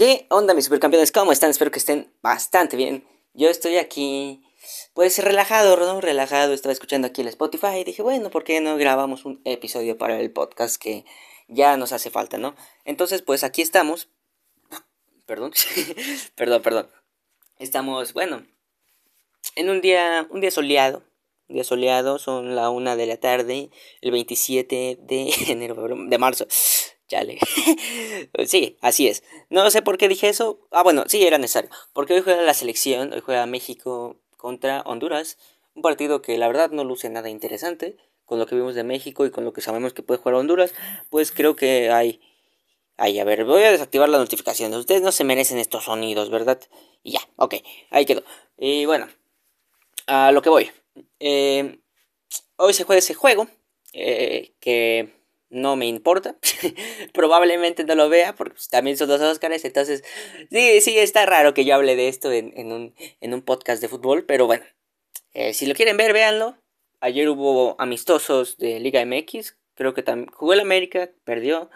¿Qué 0.00 0.24
onda 0.30 0.54
mis 0.54 0.64
supercampeones? 0.64 1.12
¿Cómo 1.12 1.30
están? 1.30 1.50
Espero 1.50 1.70
que 1.70 1.78
estén 1.78 2.10
bastante 2.22 2.74
bien. 2.74 3.04
Yo 3.34 3.50
estoy 3.50 3.76
aquí, 3.76 4.42
pues 4.94 5.22
relajado, 5.22 5.76
¿no? 5.76 6.00
Relajado. 6.00 6.54
Estaba 6.54 6.72
escuchando 6.72 7.06
aquí 7.06 7.20
el 7.20 7.28
Spotify 7.28 7.80
y 7.80 7.84
dije, 7.84 8.00
bueno, 8.00 8.30
¿por 8.30 8.42
qué 8.42 8.62
no 8.62 8.78
grabamos 8.78 9.26
un 9.26 9.42
episodio 9.44 9.98
para 9.98 10.18
el 10.18 10.32
podcast 10.32 10.80
que 10.80 11.04
ya 11.48 11.76
nos 11.76 11.92
hace 11.92 12.08
falta, 12.08 12.38
¿no? 12.38 12.54
Entonces, 12.86 13.20
pues 13.20 13.44
aquí 13.44 13.60
estamos. 13.60 14.08
Perdón, 15.26 15.52
perdón, 16.34 16.62
perdón. 16.62 16.90
Estamos, 17.58 18.14
bueno, 18.14 18.46
en 19.54 19.68
un 19.68 19.82
día, 19.82 20.26
un 20.30 20.40
día 20.40 20.50
soleado. 20.50 21.04
Día 21.46 21.62
soleado, 21.62 22.18
son 22.18 22.56
la 22.56 22.70
una 22.70 22.96
de 22.96 23.04
la 23.04 23.18
tarde, 23.18 23.68
el 24.00 24.12
27 24.12 24.98
de 24.98 25.30
enero, 25.48 25.86
de 25.94 26.16
marzo. 26.16 26.46
Chale. 27.10 27.40
sí, 28.46 28.78
así 28.80 29.08
es. 29.08 29.24
No 29.48 29.68
sé 29.72 29.82
por 29.82 29.98
qué 29.98 30.08
dije 30.08 30.28
eso. 30.28 30.60
Ah, 30.70 30.84
bueno, 30.84 31.02
sí, 31.08 31.26
era 31.26 31.38
necesario. 31.38 31.68
Porque 31.92 32.14
hoy 32.14 32.20
juega 32.20 32.40
la 32.42 32.54
selección, 32.54 33.12
hoy 33.12 33.20
juega 33.20 33.44
México 33.46 34.16
contra 34.36 34.82
Honduras. 34.82 35.36
Un 35.74 35.82
partido 35.82 36.22
que 36.22 36.38
la 36.38 36.46
verdad 36.46 36.70
no 36.70 36.84
luce 36.84 37.08
nada 37.08 37.28
interesante. 37.28 37.96
Con 38.26 38.38
lo 38.38 38.46
que 38.46 38.54
vimos 38.54 38.76
de 38.76 38.84
México 38.84 39.26
y 39.26 39.32
con 39.32 39.44
lo 39.44 39.52
que 39.52 39.60
sabemos 39.60 39.92
que 39.92 40.04
puede 40.04 40.20
jugar 40.20 40.36
Honduras. 40.36 40.72
Pues 41.10 41.32
creo 41.32 41.56
que 41.56 41.90
hay... 41.90 42.20
Ay, 42.96 43.18
a 43.18 43.24
ver, 43.24 43.44
voy 43.44 43.64
a 43.64 43.72
desactivar 43.72 44.08
las 44.08 44.20
notificaciones. 44.20 44.78
Ustedes 44.78 45.02
no 45.02 45.10
se 45.10 45.24
merecen 45.24 45.58
estos 45.58 45.86
sonidos, 45.86 46.30
¿verdad? 46.30 46.60
Y 47.02 47.12
ya, 47.12 47.20
ok, 47.36 47.56
ahí 47.90 48.06
quedó. 48.06 48.22
Y 48.56 48.84
bueno, 48.84 49.08
a 50.06 50.30
lo 50.30 50.42
que 50.42 50.50
voy. 50.50 50.70
Eh, 51.18 51.80
hoy 52.54 52.72
se 52.72 52.84
juega 52.84 53.00
ese 53.00 53.14
juego. 53.14 53.48
Eh, 53.94 54.52
que 54.60 55.19
no 55.50 55.76
me 55.76 55.86
importa. 55.86 56.36
Probablemente 57.12 57.84
no 57.84 57.94
lo 57.94 58.08
vea 58.08 58.34
porque 58.34 58.54
pues, 58.54 58.68
también 58.68 58.96
son 58.96 59.08
dos 59.08 59.20
Oscars. 59.20 59.64
Entonces, 59.64 60.02
sí, 60.50 60.80
sí, 60.80 60.98
está 60.98 61.26
raro 61.26 61.52
que 61.52 61.64
yo 61.64 61.74
hable 61.74 61.96
de 61.96 62.08
esto 62.08 62.32
en, 62.32 62.52
en, 62.56 62.72
un, 62.72 62.94
en 63.20 63.34
un, 63.34 63.42
podcast 63.42 63.82
de 63.82 63.88
fútbol. 63.88 64.24
Pero 64.24 64.46
bueno, 64.46 64.64
eh, 65.34 65.52
si 65.52 65.66
lo 65.66 65.74
quieren 65.74 65.96
ver, 65.96 66.12
véanlo. 66.12 66.56
Ayer 67.00 67.28
hubo 67.28 67.76
amistosos 67.80 68.56
de 68.58 68.78
Liga 68.80 69.04
MX. 69.04 69.56
Creo 69.74 69.94
que 69.94 70.02
también 70.02 70.30
jugó 70.32 70.52
el 70.52 70.60
América, 70.60 71.10
perdió. 71.24 71.70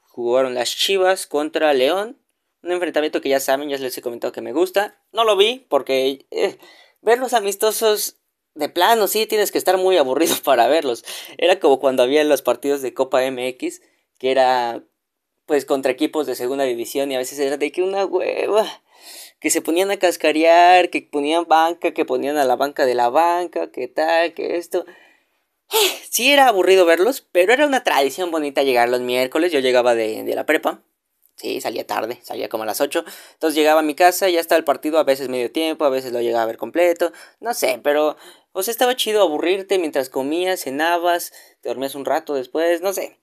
Jugaron 0.00 0.54
las 0.54 0.74
Chivas 0.74 1.26
contra 1.26 1.72
León. 1.74 2.18
Un 2.62 2.72
enfrentamiento 2.72 3.20
que 3.20 3.28
ya 3.28 3.40
saben, 3.40 3.68
ya 3.68 3.78
les 3.78 3.96
he 3.96 4.02
comentado 4.02 4.32
que 4.32 4.42
me 4.42 4.52
gusta. 4.52 5.02
No 5.12 5.24
lo 5.24 5.36
vi 5.36 5.66
porque 5.68 6.26
eh, 6.30 6.58
ver 7.00 7.18
los 7.18 7.32
amistosos 7.32 8.18
de 8.56 8.68
plano, 8.68 9.06
sí, 9.06 9.26
tienes 9.26 9.52
que 9.52 9.58
estar 9.58 9.76
muy 9.78 9.96
aburrido 9.96 10.34
para 10.44 10.66
verlos. 10.66 11.04
Era 11.38 11.60
como 11.60 11.78
cuando 11.78 12.02
había 12.02 12.24
los 12.24 12.42
partidos 12.42 12.82
de 12.82 12.94
Copa 12.94 13.22
MX, 13.22 13.82
que 14.18 14.30
era 14.30 14.82
pues 15.46 15.64
contra 15.64 15.92
equipos 15.92 16.26
de 16.26 16.34
segunda 16.34 16.64
división 16.64 17.12
y 17.12 17.14
a 17.14 17.18
veces 17.18 17.38
era 17.38 17.56
de 17.56 17.70
que 17.70 17.82
una 17.82 18.04
hueva, 18.04 18.66
que 19.38 19.50
se 19.50 19.62
ponían 19.62 19.92
a 19.92 19.96
cascarear, 19.98 20.90
que 20.90 21.02
ponían 21.02 21.44
banca, 21.46 21.92
que 21.92 22.04
ponían 22.04 22.36
a 22.36 22.44
la 22.44 22.56
banca 22.56 22.84
de 22.84 22.96
la 22.96 23.10
banca, 23.10 23.70
que 23.70 23.86
tal, 23.86 24.34
que 24.34 24.56
esto. 24.56 24.84
Sí 26.10 26.32
era 26.32 26.48
aburrido 26.48 26.86
verlos, 26.86 27.20
pero 27.30 27.52
era 27.52 27.66
una 27.66 27.84
tradición 27.84 28.30
bonita 28.30 28.62
llegar 28.62 28.88
los 28.88 29.02
miércoles, 29.02 29.52
yo 29.52 29.60
llegaba 29.60 29.94
de, 29.94 30.24
de 30.24 30.34
la 30.34 30.46
prepa, 30.46 30.82
Sí, 31.36 31.60
salía 31.60 31.86
tarde, 31.86 32.18
salía 32.22 32.48
como 32.48 32.62
a 32.62 32.66
las 32.66 32.80
8. 32.80 33.04
Entonces 33.34 33.54
llegaba 33.54 33.80
a 33.80 33.82
mi 33.82 33.94
casa, 33.94 34.28
ya 34.30 34.40
estaba 34.40 34.58
el 34.58 34.64
partido, 34.64 34.98
a 34.98 35.04
veces 35.04 35.28
medio 35.28 35.52
tiempo, 35.52 35.84
a 35.84 35.90
veces 35.90 36.12
lo 36.12 36.22
llegaba 36.22 36.44
a 36.44 36.46
ver 36.46 36.56
completo. 36.56 37.12
No 37.40 37.52
sé, 37.52 37.78
pero 37.82 38.16
o 38.56 38.62
sea, 38.62 38.72
estaba 38.72 38.96
chido 38.96 39.20
aburrirte 39.20 39.78
mientras 39.78 40.08
comías, 40.08 40.60
cenabas, 40.60 41.30
te 41.60 41.68
dormías 41.68 41.94
un 41.94 42.06
rato 42.06 42.32
después, 42.32 42.80
no 42.80 42.94
sé. 42.94 43.20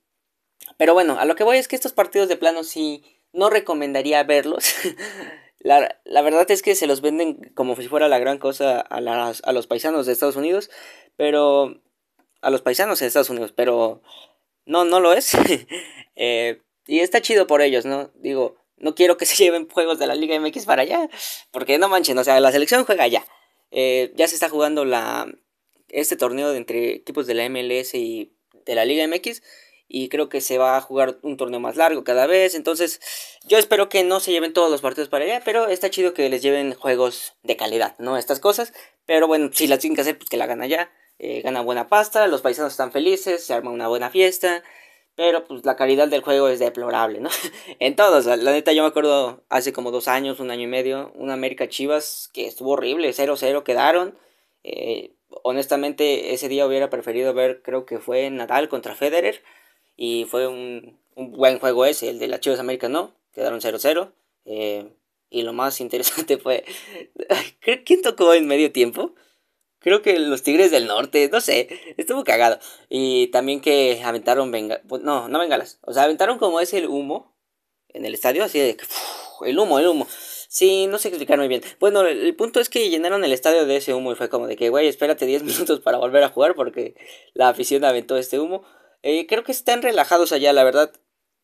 Pero 0.77 0.93
bueno, 0.93 1.17
a 1.19 1.25
lo 1.25 1.35
que 1.35 1.43
voy 1.43 1.57
es 1.57 1.67
que 1.67 1.75
estos 1.75 1.91
partidos 1.91 2.27
de 2.27 2.37
plano 2.37 2.63
sí 2.63 3.03
no 3.31 3.49
recomendaría 3.49 4.21
verlos. 4.23 4.75
la, 5.59 5.99
la, 6.05 6.21
verdad 6.21 6.49
es 6.51 6.61
que 6.61 6.75
se 6.75 6.85
los 6.85 7.01
venden 7.01 7.51
como 7.55 7.75
si 7.75 7.87
fuera 7.87 8.07
la 8.09 8.19
gran 8.19 8.37
cosa 8.37 8.79
a, 8.79 9.01
las, 9.01 9.41
a 9.43 9.53
los 9.53 9.65
paisanos 9.65 10.05
de 10.05 10.13
Estados 10.13 10.35
Unidos, 10.35 10.69
pero... 11.17 11.81
A 12.41 12.51
los 12.51 12.61
paisanos 12.61 12.99
de 12.99 13.07
Estados 13.07 13.31
Unidos, 13.31 13.53
pero... 13.55 14.03
No, 14.65 14.85
no 14.85 14.99
lo 14.99 15.13
es. 15.13 15.31
eh, 16.15 16.61
y 16.85 16.99
está 16.99 17.21
chido 17.21 17.47
por 17.47 17.63
ellos, 17.63 17.85
¿no? 17.85 18.11
Digo, 18.13 18.57
no 18.77 18.93
quiero 18.93 19.17
que 19.17 19.25
se 19.25 19.35
lleven 19.43 19.67
juegos 19.67 19.97
de 19.97 20.05
la 20.05 20.13
Liga 20.13 20.39
MX 20.39 20.65
para 20.65 20.83
allá, 20.83 21.09
porque 21.49 21.79
no 21.79 21.89
manchen, 21.89 22.19
o 22.19 22.23
sea, 22.23 22.39
la 22.39 22.51
selección 22.51 22.85
juega 22.85 23.05
allá. 23.05 23.25
Eh, 23.73 24.13
ya 24.15 24.27
se 24.27 24.35
está 24.35 24.47
jugando 24.49 24.85
la, 24.85 25.27
este 25.89 26.15
torneo 26.15 26.53
entre 26.53 26.93
equipos 26.93 27.27
de 27.27 27.33
la 27.33 27.49
MLS 27.49 27.95
y 27.95 28.31
de 28.65 28.75
la 28.75 28.85
Liga 28.85 29.05
MX. 29.07 29.41
Y 29.89 30.09
creo 30.09 30.29
que 30.29 30.41
se 30.41 30.57
va 30.57 30.77
a 30.77 30.81
jugar 30.81 31.19
un 31.21 31.37
torneo 31.37 31.59
más 31.59 31.75
largo 31.75 32.03
cada 32.03 32.25
vez. 32.25 32.55
Entonces, 32.55 33.01
yo 33.43 33.57
espero 33.57 33.89
que 33.89 34.03
no 34.03 34.19
se 34.19 34.31
lleven 34.31 34.53
todos 34.53 34.71
los 34.71 34.81
partidos 34.81 35.09
para 35.09 35.25
allá. 35.25 35.41
Pero 35.43 35.67
está 35.67 35.89
chido 35.89 36.13
que 36.13 36.29
les 36.29 36.41
lleven 36.41 36.73
juegos 36.73 37.33
de 37.43 37.57
calidad, 37.57 37.95
¿no? 37.99 38.17
Estas 38.17 38.39
cosas. 38.39 38.73
Pero 39.05 39.27
bueno, 39.27 39.49
si 39.53 39.67
las 39.67 39.79
tienen 39.79 39.95
que 39.95 40.01
hacer, 40.01 40.17
pues 40.17 40.29
que 40.29 40.37
la 40.37 40.45
hagan 40.45 40.61
allá. 40.61 40.91
Eh, 41.19 41.41
gana 41.41 41.61
buena 41.61 41.87
pasta, 41.87 42.27
los 42.27 42.41
paisanos 42.41 42.73
están 42.73 42.91
felices, 42.91 43.45
se 43.45 43.53
arma 43.53 43.71
una 43.71 43.87
buena 43.87 44.09
fiesta. 44.09 44.63
Pero 45.15 45.43
pues 45.43 45.63
la 45.63 45.75
calidad 45.75 46.07
del 46.07 46.21
juego 46.21 46.47
es 46.47 46.59
deplorable, 46.59 47.19
¿no? 47.19 47.29
en 47.79 47.95
todos, 47.95 48.25
la 48.25 48.51
neta 48.51 48.73
yo 48.73 48.81
me 48.81 48.89
acuerdo 48.89 49.43
hace 49.49 49.71
como 49.71 49.91
dos 49.91 50.07
años, 50.07 50.39
un 50.39 50.49
año 50.49 50.63
y 50.63 50.67
medio, 50.67 51.11
una 51.15 51.33
América 51.33 51.69
Chivas 51.69 52.29
que 52.33 52.47
estuvo 52.47 52.71
horrible, 52.71 53.09
0-0 53.09 53.63
quedaron. 53.63 54.17
Eh, 54.63 55.13
honestamente 55.43 56.33
ese 56.33 56.47
día 56.47 56.65
hubiera 56.65 56.89
preferido 56.89 57.33
ver, 57.33 57.61
creo 57.61 57.85
que 57.85 57.99
fue 57.99 58.29
Nadal 58.29 58.69
contra 58.69 58.95
Federer. 58.95 59.43
Y 59.95 60.25
fue 60.25 60.47
un, 60.47 60.99
buen 61.15 61.59
juego 61.59 61.85
ese, 61.85 62.09
el 62.09 62.19
de 62.19 62.27
las 62.27 62.39
Chivas 62.39 62.59
América 62.59 62.89
no, 62.89 63.13
quedaron 63.33 63.61
0-0. 63.61 64.11
Eh, 64.45 64.89
y 65.29 65.43
lo 65.43 65.53
más 65.53 65.81
interesante 65.81 66.37
fue, 66.37 66.63
¿quién 67.85 68.01
tocó 68.01 68.33
en 68.33 68.47
medio 68.47 68.71
tiempo? 68.71 69.13
Creo 69.83 70.01
que 70.01 70.17
los 70.17 70.43
Tigres 70.43 70.71
del 70.71 70.87
Norte, 70.87 71.29
no 71.31 71.41
sé, 71.41 71.67
estuvo 71.97 72.23
cagado. 72.23 72.57
Y 72.89 73.27
también 73.27 73.61
que 73.61 74.01
aventaron 74.03 74.49
bengalas, 74.49 74.83
pues, 74.87 75.03
no, 75.03 75.27
no 75.27 75.39
bengalas, 75.39 75.79
o 75.81 75.93
sea, 75.93 76.03
aventaron 76.03 76.39
como 76.39 76.59
es 76.59 76.73
el 76.73 76.87
humo 76.87 77.35
en 77.89 78.05
el 78.05 78.13
estadio, 78.13 78.43
así 78.43 78.59
de 78.59 78.75
que, 78.77 78.85
el 79.45 79.59
humo, 79.59 79.79
el 79.79 79.87
humo. 79.87 80.07
Sí, 80.53 80.87
no 80.87 80.99
sé 80.99 81.07
explicar 81.07 81.39
muy 81.39 81.47
bien. 81.47 81.63
Bueno, 81.79 82.01
el, 82.01 82.35
punto 82.35 82.59
es 82.59 82.69
que 82.69 82.89
llenaron 82.89 83.23
el 83.23 83.33
estadio 83.33 83.65
de 83.65 83.77
ese 83.77 83.93
humo 83.93 84.11
y 84.11 84.15
fue 84.15 84.29
como 84.29 84.47
de 84.47 84.55
que, 84.55 84.69
güey, 84.69 84.87
espérate 84.87 85.25
10 85.25 85.43
minutos 85.43 85.79
para 85.79 85.97
volver 85.97 86.23
a 86.23 86.29
jugar 86.29 86.55
porque 86.55 86.95
la 87.33 87.49
afición 87.49 87.83
aventó 87.83 88.17
este 88.17 88.39
humo. 88.39 88.63
Eh, 89.01 89.25
creo 89.27 89.43
que 89.43 89.51
están 89.51 89.81
relajados 89.81 90.31
allá, 90.31 90.53
la 90.53 90.63
verdad. 90.63 90.93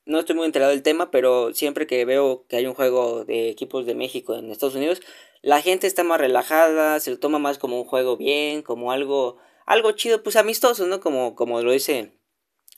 No 0.09 0.17
estoy 0.17 0.35
muy 0.35 0.47
enterado 0.47 0.71
del 0.71 0.81
tema, 0.81 1.11
pero 1.11 1.53
siempre 1.53 1.85
que 1.85 2.03
veo 2.03 2.43
que 2.47 2.55
hay 2.55 2.65
un 2.65 2.73
juego 2.73 3.25
de 3.25 3.49
equipos 3.49 3.85
de 3.85 3.93
México 3.93 4.33
en 4.33 4.49
Estados 4.49 4.73
Unidos, 4.73 5.03
la 5.43 5.61
gente 5.61 5.85
está 5.85 6.03
más 6.03 6.19
relajada, 6.19 6.99
se 6.99 7.11
lo 7.11 7.19
toma 7.19 7.37
más 7.37 7.59
como 7.59 7.79
un 7.79 7.85
juego 7.85 8.17
bien, 8.17 8.63
como 8.63 8.91
algo, 8.91 9.37
algo 9.67 9.91
chido, 9.91 10.23
pues 10.23 10.35
amistoso, 10.35 10.87
¿no? 10.87 10.99
Como, 10.99 11.35
como 11.35 11.61
lo 11.61 11.71
dice, 11.71 12.11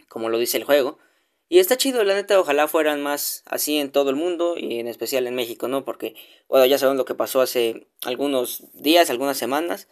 como 0.09 0.27
lo 0.27 0.39
dice 0.39 0.57
el 0.57 0.65
juego. 0.65 0.99
Y 1.47 1.59
está 1.59 1.77
chido, 1.77 2.03
la 2.03 2.15
neta, 2.15 2.37
ojalá 2.37 2.67
fueran 2.67 3.01
más 3.01 3.43
así 3.45 3.77
en 3.77 3.93
todo 3.93 4.09
el 4.09 4.17
mundo 4.17 4.55
y 4.57 4.81
en 4.81 4.89
especial 4.89 5.25
en 5.25 5.35
México, 5.35 5.69
¿no? 5.69 5.85
Porque, 5.85 6.15
bueno, 6.49 6.65
ya 6.65 6.77
saben 6.77 6.97
lo 6.97 7.05
que 7.05 7.15
pasó 7.15 7.39
hace 7.39 7.87
algunos 8.03 8.65
días, 8.73 9.09
algunas 9.09 9.37
semanas. 9.37 9.87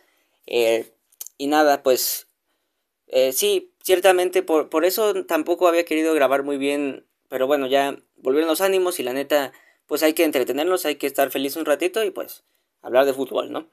Eh, 0.46 0.94
y 1.38 1.48
nada, 1.48 1.84
pues, 1.84 2.28
eh, 3.08 3.32
sí, 3.32 3.74
ciertamente 3.82 4.44
por, 4.44 4.70
por 4.70 4.84
eso 4.84 5.26
tampoco 5.26 5.70
había 5.70 5.86
querido 5.86 6.14
grabar 6.14 6.44
muy 6.44 6.58
bien, 6.58 7.06
pero 7.30 7.48
bueno, 7.48 7.68
ya 7.68 7.98
volvieron 8.18 8.50
los 8.50 8.62
ánimos 8.62 9.00
y 9.00 9.04
la 9.04 9.14
neta, 9.14 9.54
pues 9.86 10.04
hay 10.04 10.14
que 10.14 10.24
entretenernos, 10.26 10.86
hay 10.86 10.96
que 10.96 11.08
estar 11.08 11.32
feliz 11.32 11.56
un 11.56 11.66
ratito 11.66 12.04
y 12.04 12.12
pues 12.12 12.44
hablar 12.82 13.06
de 13.06 13.14
fútbol, 13.14 13.52
¿no? 13.52 13.70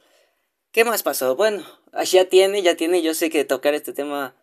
¿Qué 0.70 0.84
más 0.84 1.02
pasó? 1.02 1.36
Bueno, 1.36 1.64
ya 2.04 2.26
tiene, 2.26 2.62
ya 2.62 2.76
tiene, 2.76 3.02
yo 3.02 3.14
sé 3.14 3.30
que 3.30 3.44
tocar 3.44 3.74
este 3.74 3.92
tema 3.92 4.36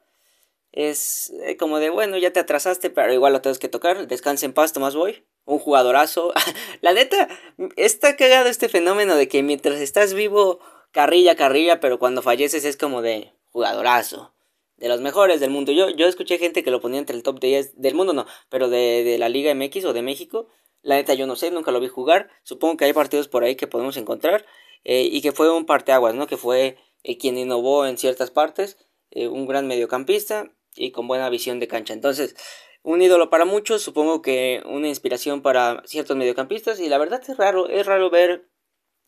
es 0.71 1.31
eh, 1.43 1.55
como 1.55 1.79
de, 1.79 1.91
bueno, 1.91 2.17
ya 2.17 2.33
te 2.33 2.39
atrasaste, 2.39 2.89
pero 2.89 3.13
igual 3.13 3.33
lo 3.33 3.41
tienes 3.41 3.59
que 3.59 3.69
tocar, 3.69 4.07
descansa 4.07 4.47
en 4.47 4.53
paz, 4.53 4.73
Tomás 4.73 4.95
Boy, 4.95 5.23
un 5.45 5.59
jugadorazo. 5.59 6.33
La 6.81 6.93
neta, 6.93 7.29
está 7.75 8.15
cagado 8.15 8.49
este 8.49 8.67
fenómeno 8.67 9.15
de 9.15 9.27
que 9.27 9.43
mientras 9.43 9.79
estás 9.79 10.15
vivo, 10.15 10.59
carrilla, 10.91 11.35
carrilla, 11.35 11.79
pero 11.79 11.99
cuando 11.99 12.23
falleces 12.23 12.65
es 12.65 12.77
como 12.77 13.03
de 13.03 13.31
jugadorazo. 13.51 14.33
De 14.77 14.89
los 14.89 15.01
mejores 15.01 15.39
del 15.39 15.51
mundo. 15.51 15.71
Yo, 15.71 15.89
yo 15.89 16.07
escuché 16.07 16.37
gente 16.37 16.63
que 16.63 16.71
lo 16.71 16.81
ponía 16.81 16.99
entre 16.99 17.15
el 17.15 17.23
top 17.23 17.39
10 17.39 17.79
del 17.79 17.95
mundo, 17.95 18.13
no, 18.13 18.25
pero 18.49 18.69
de, 18.69 19.03
de 19.03 19.17
la 19.17 19.29
Liga 19.29 19.53
MX 19.53 19.85
o 19.85 19.93
de 19.93 20.01
México. 20.01 20.47
La 20.81 20.95
neta 20.95 21.13
yo 21.13 21.25
no 21.25 21.35
sé, 21.35 21.49
nunca 21.49 21.71
lo 21.71 21.79
vi 21.79 21.87
jugar. 21.87 22.29
Supongo 22.43 22.77
que 22.77 22.85
hay 22.85 22.93
partidos 22.93 23.29
por 23.29 23.43
ahí 23.43 23.55
que 23.55 23.67
podemos 23.67 23.95
encontrar. 23.97 24.45
Eh, 24.83 25.07
y 25.09 25.21
que 25.21 25.31
fue 25.31 25.49
un 25.49 25.65
parteaguas, 25.65 26.13
¿no? 26.13 26.27
Que 26.27 26.37
fue 26.37 26.77
eh, 27.03 27.17
quien 27.17 27.37
innovó 27.37 27.85
en 27.85 27.97
ciertas 27.97 28.31
partes. 28.31 28.77
Eh, 29.11 29.27
un 29.27 29.47
gran 29.47 29.65
mediocampista 29.67 30.51
y 30.75 30.91
con 30.91 31.07
buena 31.07 31.29
visión 31.29 31.59
de 31.59 31.67
cancha. 31.67 31.93
Entonces, 31.93 32.35
un 32.81 33.01
ídolo 33.01 33.29
para 33.29 33.45
muchos, 33.45 33.81
supongo 33.81 34.21
que 34.21 34.61
una 34.65 34.89
inspiración 34.89 35.41
para 35.41 35.83
ciertos 35.85 36.17
mediocampistas. 36.17 36.79
Y 36.79 36.89
la 36.89 36.97
verdad 36.97 37.21
es 37.25 37.37
raro, 37.37 37.69
es 37.69 37.85
raro 37.85 38.09
ver 38.09 38.49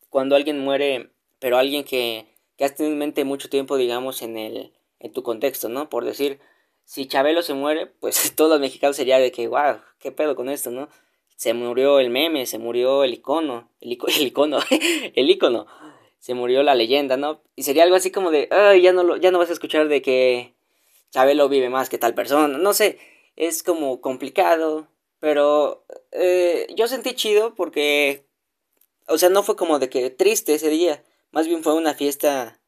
cuando 0.09 0.35
alguien 0.37 0.59
muere, 0.59 1.11
pero 1.39 1.57
alguien 1.57 1.83
que, 1.83 2.27
que 2.57 2.63
has 2.63 2.75
tenido 2.75 2.93
en 2.93 2.99
mente 2.99 3.25
mucho 3.25 3.49
tiempo, 3.49 3.75
digamos, 3.75 4.21
en 4.21 4.37
el 4.37 4.73
en 5.05 5.13
tu 5.13 5.23
contexto, 5.23 5.69
¿no? 5.69 5.89
Por 5.89 6.05
decir, 6.05 6.39
si 6.83 7.07
Chabelo 7.07 7.41
se 7.41 7.53
muere, 7.53 7.87
pues 7.99 8.33
todos 8.35 8.49
los 8.51 8.59
mexicanos 8.59 8.95
sería 8.95 9.19
de 9.19 9.31
que, 9.31 9.47
wow, 9.47 9.81
qué 9.99 10.11
pedo 10.11 10.35
con 10.35 10.49
esto, 10.49 10.71
¿no? 10.71 10.89
se 11.35 11.53
murió 11.53 11.99
el 11.99 12.09
meme, 12.09 12.45
se 12.45 12.59
murió 12.59 13.03
el 13.03 13.13
icono, 13.13 13.69
el, 13.81 13.91
icono, 14.21 14.59
el 14.69 15.29
icono, 15.29 15.67
se 16.19 16.33
murió 16.33 16.63
la 16.63 16.75
leyenda, 16.75 17.17
¿no? 17.17 17.41
Y 17.55 17.63
sería 17.63 17.83
algo 17.83 17.95
así 17.95 18.11
como 18.11 18.31
de, 18.31 18.47
ay, 18.51 18.81
ya 18.81 18.93
no, 18.93 19.03
lo, 19.03 19.17
ya 19.17 19.31
no 19.31 19.39
vas 19.39 19.49
a 19.49 19.53
escuchar 19.53 19.87
de 19.87 20.01
que 20.01 20.53
Chabelo 21.11 21.49
vive 21.49 21.69
más 21.69 21.89
que 21.89 21.97
tal 21.97 22.13
persona, 22.13 22.57
no 22.57 22.73
sé, 22.73 22.99
es 23.35 23.63
como 23.63 24.01
complicado, 24.01 24.87
pero 25.19 25.85
eh, 26.11 26.67
yo 26.75 26.87
sentí 26.87 27.13
chido 27.13 27.53
porque, 27.55 28.25
o 29.07 29.17
sea, 29.17 29.29
no 29.29 29.43
fue 29.43 29.55
como 29.55 29.79
de 29.79 29.89
que 29.89 30.09
triste 30.09 30.55
ese 30.55 30.69
día, 30.69 31.03
más 31.31 31.47
bien 31.47 31.63
fue 31.63 31.73
una 31.73 31.93
fiesta, 31.93 32.59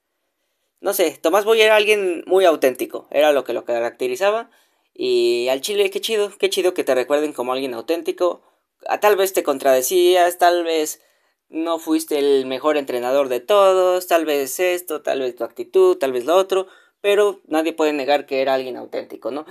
no 0.82 0.94
sé, 0.94 1.18
Tomás 1.22 1.46
Boy 1.46 1.62
era 1.62 1.76
alguien 1.76 2.24
muy 2.28 2.46
auténtico, 2.46 3.08
era 3.12 3.32
lo 3.32 3.44
que 3.44 3.54
lo 3.54 3.66
caracterizaba, 3.66 4.50
y 4.94 5.48
al 5.50 5.62
chile, 5.62 5.90
qué 5.90 6.02
chido, 6.02 6.32
qué 6.38 6.50
chido 6.50 6.74
que 6.74 6.84
te 6.84 6.96
recuerden 6.96 7.34
como 7.34 7.54
alguien 7.54 7.74
auténtico, 7.74 8.42
a, 8.88 9.00
tal 9.00 9.16
vez 9.16 9.34
te 9.34 9.44
contradecías, 9.44 10.38
tal 10.38 10.64
vez 10.64 11.02
no 11.50 11.80
fuiste 11.80 12.20
el 12.20 12.46
mejor 12.46 12.78
entrenador 12.78 13.30
de 13.30 13.40
todos, 13.40 14.08
tal 14.08 14.26
vez 14.26 14.60
esto, 14.60 15.02
tal 15.02 15.22
vez 15.22 15.36
tu 15.36 15.44
actitud, 15.44 15.98
tal 15.98 16.12
vez 16.12 16.26
lo 16.26 16.36
otro, 16.36 16.68
pero 17.02 17.42
nadie 17.48 17.74
puede 17.74 17.94
negar 17.94 18.26
que 18.26 18.42
era 18.42 18.54
alguien 18.54 18.78
auténtico, 18.78 19.32
¿no? 19.32 19.46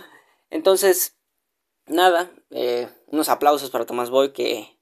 Entonces, 0.50 1.16
nada, 1.86 2.30
eh, 2.50 2.88
unos 3.06 3.28
aplausos 3.28 3.70
para 3.70 3.86
Tomás 3.86 4.10
Boy 4.10 4.32
que 4.32 4.75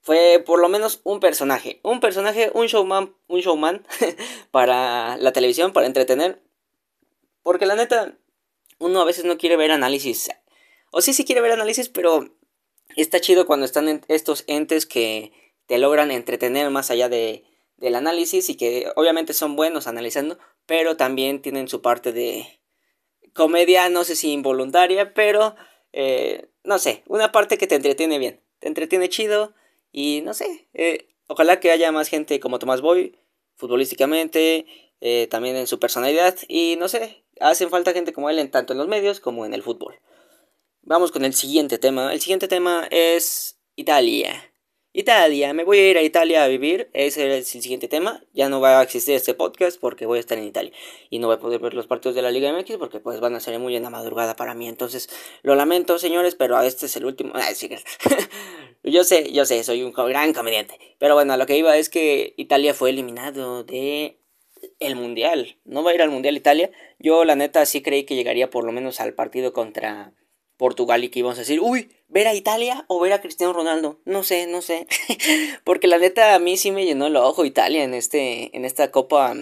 fue 0.00 0.42
por 0.44 0.60
lo 0.60 0.68
menos 0.68 1.00
un 1.04 1.20
personaje, 1.20 1.80
un 1.82 2.00
personaje, 2.00 2.50
un 2.54 2.66
showman, 2.66 3.14
un 3.28 3.40
showman 3.40 3.86
para 4.50 5.16
la 5.18 5.32
televisión, 5.32 5.72
para 5.72 5.86
entretener, 5.86 6.42
porque 7.42 7.66
la 7.66 7.76
neta, 7.76 8.16
uno 8.78 9.00
a 9.00 9.04
veces 9.04 9.24
no 9.24 9.38
quiere 9.38 9.56
ver 9.56 9.70
análisis, 9.70 10.30
o 10.90 11.00
sí, 11.00 11.12
sí 11.12 11.24
quiere 11.24 11.40
ver 11.40 11.52
análisis, 11.52 11.88
pero 11.88 12.34
está 12.96 13.20
chido 13.20 13.46
cuando 13.46 13.66
están 13.66 14.02
estos 14.08 14.44
entes 14.46 14.86
que 14.86 15.32
te 15.66 15.78
logran 15.78 16.10
entretener 16.10 16.70
más 16.70 16.90
allá 16.90 17.08
de, 17.08 17.44
del 17.76 17.94
análisis 17.94 18.48
y 18.48 18.56
que 18.56 18.90
obviamente 18.96 19.32
son 19.34 19.56
buenos 19.56 19.86
analizando, 19.86 20.38
pero 20.66 20.96
también 20.96 21.42
tienen 21.42 21.68
su 21.68 21.82
parte 21.82 22.12
de 22.12 22.60
comedia, 23.34 23.88
no 23.88 24.04
sé 24.04 24.16
si 24.16 24.32
involuntaria, 24.32 25.14
pero 25.14 25.54
eh, 25.92 26.48
no 26.64 26.78
sé, 26.78 27.02
una 27.06 27.32
parte 27.32 27.58
que 27.58 27.66
te 27.66 27.76
entretiene 27.76 28.18
bien, 28.18 28.40
te 28.58 28.68
entretiene 28.68 29.08
chido 29.08 29.54
y 29.92 30.22
no 30.22 30.34
sé, 30.34 30.68
eh, 30.74 31.08
ojalá 31.26 31.60
que 31.60 31.70
haya 31.70 31.92
más 31.92 32.08
gente 32.08 32.40
como 32.40 32.58
Tomás 32.58 32.80
Boy, 32.80 33.16
futbolísticamente, 33.56 34.66
eh, 35.00 35.26
también 35.30 35.56
en 35.56 35.66
su 35.66 35.78
personalidad 35.78 36.36
y 36.48 36.76
no 36.78 36.88
sé, 36.88 37.24
hacen 37.40 37.70
falta 37.70 37.92
gente 37.92 38.12
como 38.12 38.30
él 38.30 38.38
en 38.38 38.50
tanto 38.50 38.72
en 38.72 38.78
los 38.78 38.88
medios 38.88 39.20
como 39.20 39.46
en 39.46 39.54
el 39.54 39.62
fútbol. 39.62 40.00
Vamos 40.82 41.12
con 41.12 41.24
el 41.24 41.34
siguiente 41.34 41.78
tema. 41.78 42.12
El 42.12 42.20
siguiente 42.20 42.48
tema 42.48 42.86
es 42.90 43.58
Italia. 43.76 44.49
Italia, 44.92 45.52
me 45.54 45.62
voy 45.62 45.78
a 45.78 45.88
ir 45.88 45.98
a 45.98 46.02
Italia 46.02 46.42
a 46.42 46.48
vivir, 46.48 46.90
ese 46.94 47.38
es 47.38 47.54
el 47.54 47.62
siguiente 47.62 47.86
tema, 47.86 48.24
ya 48.32 48.48
no 48.48 48.60
va 48.60 48.80
a 48.80 48.82
existir 48.82 49.14
este 49.14 49.34
podcast 49.34 49.80
porque 49.80 50.04
voy 50.04 50.16
a 50.16 50.20
estar 50.20 50.36
en 50.36 50.42
Italia 50.42 50.72
y 51.10 51.20
no 51.20 51.28
voy 51.28 51.36
a 51.36 51.38
poder 51.38 51.60
ver 51.60 51.74
los 51.74 51.86
partidos 51.86 52.16
de 52.16 52.22
la 52.22 52.32
Liga 52.32 52.52
MX 52.52 52.76
porque 52.76 52.98
pues 52.98 53.20
van 53.20 53.36
a 53.36 53.40
ser 53.40 53.56
muy 53.60 53.76
en 53.76 53.84
la 53.84 53.90
madrugada 53.90 54.34
para 54.34 54.52
mí, 54.54 54.66
entonces 54.66 55.08
lo 55.42 55.54
lamento 55.54 55.96
señores, 56.00 56.34
pero 56.34 56.60
este 56.60 56.86
es 56.86 56.96
el 56.96 57.04
último, 57.04 57.34
yo 58.82 59.04
sé, 59.04 59.32
yo 59.32 59.44
sé, 59.46 59.62
soy 59.62 59.84
un 59.84 59.92
gran 59.92 60.32
comediante, 60.32 60.76
pero 60.98 61.14
bueno, 61.14 61.36
lo 61.36 61.46
que 61.46 61.56
iba 61.56 61.76
es 61.76 61.88
que 61.88 62.34
Italia 62.36 62.74
fue 62.74 62.90
eliminado 62.90 63.62
de 63.62 64.18
el 64.80 64.96
Mundial, 64.96 65.56
no 65.64 65.84
va 65.84 65.92
a 65.92 65.94
ir 65.94 66.02
al 66.02 66.10
Mundial 66.10 66.36
Italia, 66.36 66.68
yo 66.98 67.24
la 67.24 67.36
neta 67.36 67.64
sí 67.64 67.80
creí 67.80 68.02
que 68.02 68.16
llegaría 68.16 68.50
por 68.50 68.64
lo 68.64 68.72
menos 68.72 69.00
al 69.00 69.14
partido 69.14 69.52
contra 69.52 70.14
Portugal 70.60 71.02
y 71.02 71.08
que 71.08 71.20
íbamos 71.20 71.38
a 71.38 71.40
decir, 71.40 71.58
uy, 71.62 71.90
ver 72.08 72.28
a 72.28 72.34
Italia 72.34 72.84
o 72.86 73.00
ver 73.00 73.14
a 73.14 73.22
Cristiano 73.22 73.54
Ronaldo. 73.54 73.98
No 74.04 74.22
sé, 74.22 74.46
no 74.46 74.60
sé. 74.60 74.86
Porque 75.64 75.86
la 75.86 75.96
neta 75.96 76.34
a 76.34 76.38
mí 76.38 76.58
sí 76.58 76.70
me 76.70 76.84
llenó 76.84 77.06
el 77.06 77.16
ojo 77.16 77.46
Italia 77.46 77.82
en, 77.82 77.94
este, 77.94 78.54
en 78.54 78.66
esta 78.66 78.90
Copa 78.90 79.34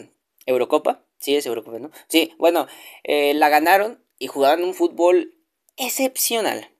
Eurocopa. 0.46 1.02
Sí, 1.18 1.34
es 1.34 1.44
Eurocopa, 1.44 1.80
¿no? 1.80 1.90
Sí, 2.06 2.34
bueno, 2.38 2.68
eh, 3.02 3.34
la 3.34 3.48
ganaron 3.48 4.00
y 4.20 4.28
jugaron 4.28 4.62
un 4.62 4.74
fútbol 4.74 5.34
excepcional. 5.76 6.70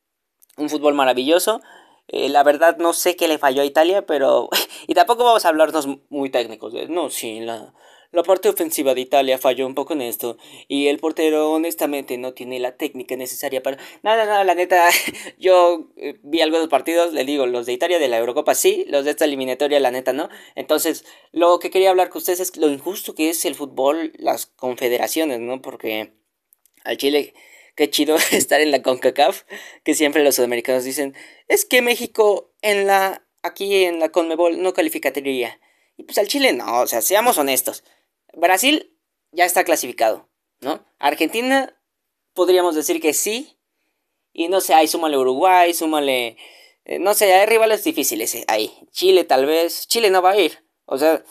Un 0.56 0.70
fútbol 0.70 0.94
maravilloso. 0.94 1.60
Eh, 2.06 2.28
la 2.28 2.44
verdad 2.44 2.76
no 2.78 2.92
sé 2.92 3.16
qué 3.16 3.26
le 3.26 3.38
falló 3.38 3.62
a 3.62 3.66
Italia, 3.66 4.06
pero... 4.06 4.50
y 4.86 4.94
tampoco 4.94 5.24
vamos 5.24 5.44
a 5.44 5.48
hablarnos 5.48 5.88
muy 6.10 6.30
técnicos. 6.30 6.72
no, 6.88 7.10
sí, 7.10 7.40
la, 7.40 7.74
la 8.10 8.22
parte 8.22 8.48
ofensiva 8.48 8.94
de 8.94 9.02
Italia 9.02 9.38
falló 9.38 9.66
un 9.66 9.74
poco 9.74 9.92
en 9.92 10.00
esto 10.00 10.38
y 10.66 10.86
el 10.86 10.98
portero 10.98 11.52
honestamente 11.52 12.16
no 12.16 12.32
tiene 12.32 12.58
la 12.58 12.76
técnica 12.76 13.16
necesaria 13.16 13.62
para... 13.62 13.76
Nada, 14.02 14.24
nada, 14.24 14.44
la 14.44 14.54
neta, 14.54 14.88
yo 15.38 15.90
eh, 15.96 16.18
vi 16.22 16.40
algunos 16.40 16.68
partidos, 16.68 17.12
le 17.12 17.24
digo, 17.24 17.46
los 17.46 17.66
de 17.66 17.74
Italia 17.74 17.98
de 17.98 18.08
la 18.08 18.18
Eurocopa 18.18 18.54
sí, 18.54 18.86
los 18.88 19.04
de 19.04 19.10
esta 19.10 19.26
eliminatoria 19.26 19.78
la 19.78 19.90
neta 19.90 20.12
no. 20.12 20.30
Entonces, 20.54 21.04
lo 21.32 21.58
que 21.58 21.70
quería 21.70 21.90
hablar 21.90 22.08
con 22.08 22.20
ustedes 22.20 22.40
es 22.40 22.56
lo 22.56 22.70
injusto 22.70 23.14
que 23.14 23.28
es 23.28 23.44
el 23.44 23.54
fútbol, 23.54 24.12
las 24.16 24.46
confederaciones, 24.46 25.40
¿no? 25.40 25.60
Porque 25.60 26.14
al 26.84 26.96
Chile, 26.96 27.34
qué 27.76 27.90
chido 27.90 28.16
estar 28.32 28.62
en 28.62 28.70
la 28.70 28.82
CONCACAF, 28.82 29.42
que 29.84 29.94
siempre 29.94 30.24
los 30.24 30.36
sudamericanos 30.36 30.84
dicen, 30.84 31.14
es 31.46 31.66
que 31.66 31.82
México 31.82 32.50
en 32.62 32.86
la... 32.86 33.26
aquí 33.42 33.84
en 33.84 34.00
la 34.00 34.08
CONMEBOL 34.08 34.62
no 34.62 34.72
calificaría. 34.72 35.60
Y 35.98 36.04
pues 36.04 36.16
al 36.16 36.28
Chile 36.28 36.52
no, 36.52 36.80
o 36.80 36.86
sea, 36.86 37.02
seamos 37.02 37.38
honestos. 37.38 37.84
Brasil 38.34 38.94
ya 39.32 39.44
está 39.44 39.64
clasificado, 39.64 40.28
¿no? 40.60 40.84
Argentina 40.98 41.74
podríamos 42.34 42.74
decir 42.74 43.00
que 43.00 43.14
sí. 43.14 43.58
Y 44.32 44.48
no 44.48 44.60
sé, 44.60 44.74
ahí 44.74 44.86
súmale 44.86 45.18
Uruguay, 45.18 45.74
súmale... 45.74 46.36
Eh, 46.84 46.98
no 47.00 47.12
sé, 47.14 47.32
hay 47.34 47.46
rivales 47.46 47.82
difíciles 47.82 48.34
eh, 48.34 48.44
ahí. 48.46 48.72
Chile 48.92 49.24
tal 49.24 49.44
vez. 49.44 49.88
Chile 49.88 50.10
no 50.10 50.22
va 50.22 50.30
a 50.30 50.38
ir. 50.38 50.64
O 50.86 50.96
sea, 50.96 51.24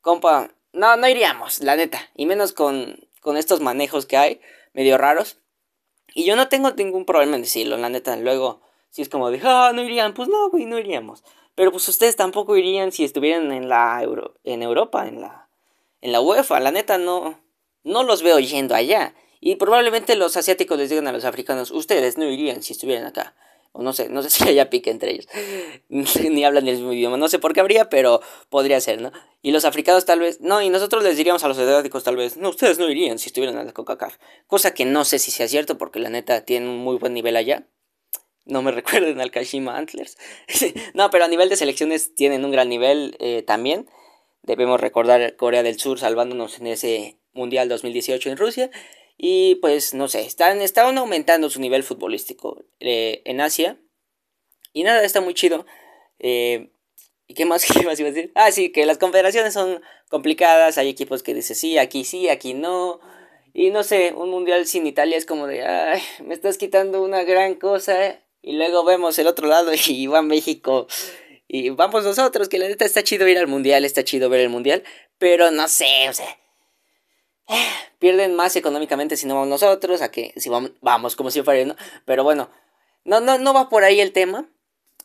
compa, 0.00 0.54
no, 0.72 0.96
no 0.96 1.08
iríamos, 1.08 1.60
la 1.60 1.76
neta. 1.76 2.08
Y 2.14 2.26
menos 2.26 2.52
con, 2.52 3.08
con 3.20 3.36
estos 3.36 3.60
manejos 3.60 4.06
que 4.06 4.16
hay, 4.16 4.40
medio 4.72 4.96
raros. 4.98 5.38
Y 6.14 6.24
yo 6.24 6.36
no 6.36 6.48
tengo 6.48 6.70
ningún 6.70 7.04
problema 7.04 7.36
en 7.36 7.42
decirlo, 7.42 7.76
la 7.76 7.88
neta. 7.88 8.16
Luego, 8.16 8.62
si 8.90 9.02
es 9.02 9.08
como 9.08 9.30
de, 9.30 9.40
ah, 9.42 9.72
no 9.74 9.82
irían, 9.82 10.14
pues 10.14 10.28
no, 10.28 10.48
güey, 10.50 10.64
no 10.66 10.78
iríamos. 10.78 11.24
Pero 11.54 11.72
pues 11.72 11.88
ustedes 11.88 12.16
tampoco 12.16 12.56
irían 12.56 12.92
si 12.92 13.04
estuvieran 13.04 13.52
en 13.52 13.68
la 13.68 14.00
Euro, 14.02 14.38
en 14.44 14.62
Europa, 14.62 15.08
en 15.08 15.20
la 15.20 15.41
en 16.02 16.12
la 16.12 16.20
UEFA. 16.20 16.60
La 16.60 16.70
neta 16.70 16.98
no, 16.98 17.40
no 17.82 18.02
los 18.02 18.22
veo 18.22 18.38
yendo 18.38 18.74
allá. 18.74 19.14
Y 19.40 19.56
probablemente 19.56 20.14
los 20.14 20.36
asiáticos 20.36 20.78
les 20.78 20.90
digan 20.90 21.08
a 21.08 21.12
los 21.12 21.24
africanos, 21.24 21.70
ustedes 21.70 22.18
no 22.18 22.30
irían 22.30 22.62
si 22.62 22.74
estuvieran 22.74 23.06
acá. 23.06 23.34
O 23.72 23.82
no 23.82 23.92
sé, 23.94 24.08
no 24.10 24.22
sé 24.22 24.30
si 24.30 24.48
haya 24.48 24.70
pique 24.70 24.90
entre 24.90 25.12
ellos. 25.12 25.26
Ni 25.88 26.44
hablan 26.44 26.68
el 26.68 26.76
mismo 26.76 26.92
idioma. 26.92 27.16
No 27.16 27.28
sé 27.28 27.38
por 27.38 27.54
qué 27.54 27.60
habría, 27.60 27.88
pero 27.88 28.20
podría 28.50 28.80
ser, 28.80 29.00
¿no? 29.00 29.10
Y 29.40 29.50
los 29.50 29.64
africanos 29.64 30.04
tal 30.04 30.20
vez, 30.20 30.40
no, 30.40 30.62
y 30.62 30.70
nosotros 30.70 31.02
les 31.02 31.16
diríamos 31.16 31.42
a 31.42 31.48
los 31.48 31.58
asiáticos 31.58 32.04
tal 32.04 32.16
vez, 32.16 32.36
no, 32.36 32.50
ustedes 32.50 32.78
no 32.78 32.88
irían 32.88 33.18
si 33.18 33.28
estuvieran 33.30 33.58
en 33.58 33.66
la 33.66 33.72
Coca-Cola. 33.72 34.16
Cosa 34.46 34.74
que 34.74 34.84
no 34.84 35.04
sé 35.04 35.18
si 35.18 35.30
sea 35.30 35.48
cierto 35.48 35.78
porque 35.78 35.98
la 35.98 36.10
neta 36.10 36.44
tienen 36.44 36.68
un 36.68 36.78
muy 36.78 36.96
buen 36.96 37.14
nivel 37.14 37.36
allá. 37.36 37.66
No 38.44 38.62
me 38.62 38.70
recuerden 38.72 39.20
al 39.20 39.30
Kashima 39.30 39.76
Antlers. 39.76 40.18
no, 40.94 41.10
pero 41.10 41.24
a 41.24 41.28
nivel 41.28 41.48
de 41.48 41.56
selecciones 41.56 42.14
tienen 42.14 42.44
un 42.44 42.52
gran 42.52 42.68
nivel 42.68 43.16
eh, 43.18 43.42
también. 43.42 43.88
Debemos 44.42 44.80
recordar 44.80 45.36
Corea 45.36 45.62
del 45.62 45.78
Sur 45.78 45.98
salvándonos 45.98 46.58
en 46.58 46.66
ese 46.66 47.18
Mundial 47.32 47.68
2018 47.68 48.30
en 48.30 48.36
Rusia. 48.36 48.70
Y 49.16 49.56
pues 49.56 49.94
no 49.94 50.08
sé, 50.08 50.22
están, 50.22 50.60
estaban 50.60 50.98
aumentando 50.98 51.48
su 51.48 51.60
nivel 51.60 51.84
futbolístico 51.84 52.64
eh, 52.80 53.22
en 53.24 53.40
Asia. 53.40 53.78
Y 54.72 54.82
nada, 54.82 55.04
está 55.04 55.20
muy 55.20 55.34
chido. 55.34 55.64
Eh, 56.18 56.72
¿Y 57.28 57.34
qué 57.34 57.44
más, 57.44 57.64
qué 57.72 57.86
más 57.86 58.00
iba 58.00 58.08
a 58.08 58.12
decir? 58.12 58.32
Ah, 58.34 58.50
sí, 58.50 58.70
que 58.72 58.84
las 58.84 58.98
confederaciones 58.98 59.54
son 59.54 59.80
complicadas. 60.08 60.76
Hay 60.76 60.88
equipos 60.88 61.22
que 61.22 61.34
dicen 61.34 61.56
sí, 61.56 61.78
aquí 61.78 62.04
sí, 62.04 62.28
aquí 62.28 62.54
no. 62.54 63.00
Y 63.54 63.70
no 63.70 63.84
sé, 63.84 64.12
un 64.12 64.30
mundial 64.30 64.66
sin 64.66 64.86
Italia 64.86 65.16
es 65.16 65.26
como 65.26 65.46
de, 65.46 65.62
ay, 65.64 66.02
me 66.24 66.34
estás 66.34 66.58
quitando 66.58 67.02
una 67.02 67.22
gran 67.22 67.54
cosa. 67.54 68.20
Y 68.40 68.54
luego 68.54 68.84
vemos 68.84 69.18
el 69.20 69.28
otro 69.28 69.46
lado 69.46 69.70
y 69.86 70.06
va 70.08 70.22
México 70.22 70.88
y 71.54 71.68
vamos 71.68 72.02
nosotros, 72.02 72.48
que 72.48 72.58
la 72.58 72.66
neta 72.66 72.86
está 72.86 73.02
chido 73.02 73.28
ir 73.28 73.36
al 73.36 73.46
mundial, 73.46 73.84
está 73.84 74.02
chido 74.02 74.30
ver 74.30 74.40
el 74.40 74.48
mundial, 74.48 74.82
pero 75.18 75.50
no 75.50 75.68
sé, 75.68 76.08
o 76.08 76.12
sea, 76.14 76.38
pierden 77.98 78.34
más 78.34 78.56
económicamente 78.56 79.18
si 79.18 79.26
no 79.26 79.34
vamos 79.34 79.50
nosotros, 79.50 80.00
a 80.00 80.10
que 80.10 80.32
si 80.36 80.48
vamos, 80.48 80.72
vamos 80.80 81.14
como 81.14 81.30
si 81.30 81.42
fuera, 81.42 81.62
¿no? 81.66 81.76
Pero 82.06 82.24
bueno, 82.24 82.48
no, 83.04 83.20
no, 83.20 83.36
no 83.36 83.52
va 83.52 83.68
por 83.68 83.84
ahí 83.84 84.00
el 84.00 84.12
tema. 84.12 84.48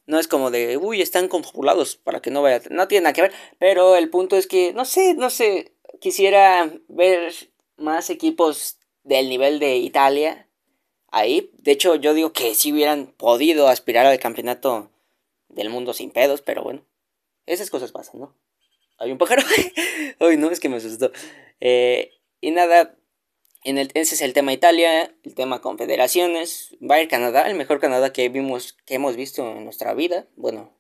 No 0.06 0.20
es 0.20 0.30
como 0.30 0.50
de, 0.50 0.78
uy, 0.78 1.02
están 1.02 1.28
confabulados 1.28 1.98
para 1.98 2.22
que 2.22 2.32
no 2.32 2.42
vaya. 2.42 2.62
No 2.70 2.88
tiene 2.88 3.04
nada 3.04 3.14
que 3.14 3.24
ver. 3.24 3.34
Pero 3.60 3.98
el 3.98 4.10
punto 4.10 4.38
es 4.38 4.48
que, 4.48 4.72
no 4.72 4.86
sé, 4.86 5.16
no 5.16 5.30
sé. 5.30 5.74
Quisiera 6.00 6.72
ver 6.88 7.34
más 7.76 8.10
equipos 8.10 8.78
del 9.04 9.28
nivel 9.28 9.60
de 9.60 9.76
Italia 9.76 10.48
ahí. 11.12 11.52
De 11.58 11.74
hecho, 11.74 11.96
yo 11.96 12.14
digo 12.14 12.32
que 12.32 12.56
si 12.56 12.72
hubieran 12.72 13.08
podido 13.18 13.68
aspirar 13.68 14.06
al 14.06 14.20
campeonato 14.20 14.92
del 15.58 15.70
mundo 15.70 15.94
sin 15.94 16.12
pedos, 16.12 16.42
pero 16.42 16.64
bueno, 16.64 16.86
esas 17.46 17.70
cosas 17.70 17.92
pasan, 17.92 18.22
¿no? 18.22 18.38
Hay 19.00 19.12
un 19.12 19.18
pájaro. 19.18 19.44
Ay, 20.20 20.38
no, 20.38 20.50
es 20.50 20.60
que 20.60 20.70
me 20.70 20.78
asustó. 20.78 21.12
Eh, 21.60 22.14
y 22.42 22.52
nada, 22.52 22.96
En 23.64 23.78
el, 23.78 23.92
ese 23.94 24.16
es 24.16 24.22
el 24.22 24.34
tema 24.34 24.54
Italia, 24.54 25.14
el 25.24 25.36
tema 25.36 25.62
confederaciones. 25.62 26.76
Va 26.80 26.96
a 26.96 27.02
ir 27.02 27.08
Canadá, 27.08 27.48
el 27.48 27.56
mejor 27.56 27.80
Canadá 27.80 28.14
que 28.14 28.30
vimos, 28.30 28.74
que 28.86 28.96
hemos 28.96 29.16
visto 29.16 29.52
en 29.52 29.66
nuestra 29.66 29.94
vida. 29.94 30.28
Bueno, 30.36 30.78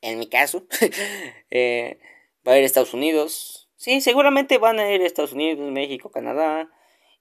en 0.00 0.18
mi 0.18 0.28
caso. 0.28 0.66
Eh, 1.52 1.98
va 2.46 2.52
a 2.52 2.58
ir 2.58 2.64
Estados 2.64 2.94
Unidos. 2.94 3.68
Sí, 3.76 4.00
seguramente 4.00 4.58
van 4.58 4.78
a 4.78 4.92
ir 4.92 5.02
Estados 5.02 5.32
Unidos, 5.32 5.68
México, 5.72 6.10
Canadá. 6.12 6.70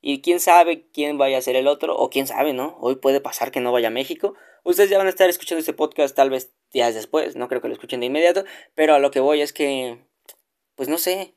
Y 0.01 0.21
quién 0.21 0.39
sabe 0.39 0.87
quién 0.93 1.17
vaya 1.17 1.39
a 1.39 1.41
ser 1.41 1.55
el 1.55 1.67
otro. 1.67 1.95
O 1.97 2.09
quién 2.09 2.27
sabe, 2.27 2.53
¿no? 2.53 2.77
Hoy 2.79 2.95
puede 2.95 3.21
pasar 3.21 3.51
que 3.51 3.59
no 3.59 3.71
vaya 3.71 3.87
a 3.87 3.91
México. 3.91 4.35
Ustedes 4.63 4.89
ya 4.89 4.97
van 4.97 5.07
a 5.07 5.09
estar 5.09 5.29
escuchando 5.29 5.59
este 5.59 5.73
podcast 5.73 6.15
tal 6.15 6.29
vez 6.29 6.53
días 6.71 6.95
después. 6.95 7.35
No 7.35 7.47
creo 7.47 7.61
que 7.61 7.67
lo 7.67 7.73
escuchen 7.73 7.99
de 7.99 8.07
inmediato. 8.07 8.43
Pero 8.75 8.93
a 8.93 8.99
lo 8.99 9.11
que 9.11 9.19
voy 9.19 9.41
es 9.41 9.53
que... 9.53 9.99
Pues 10.75 10.89
no 10.89 10.97
sé. 10.97 11.35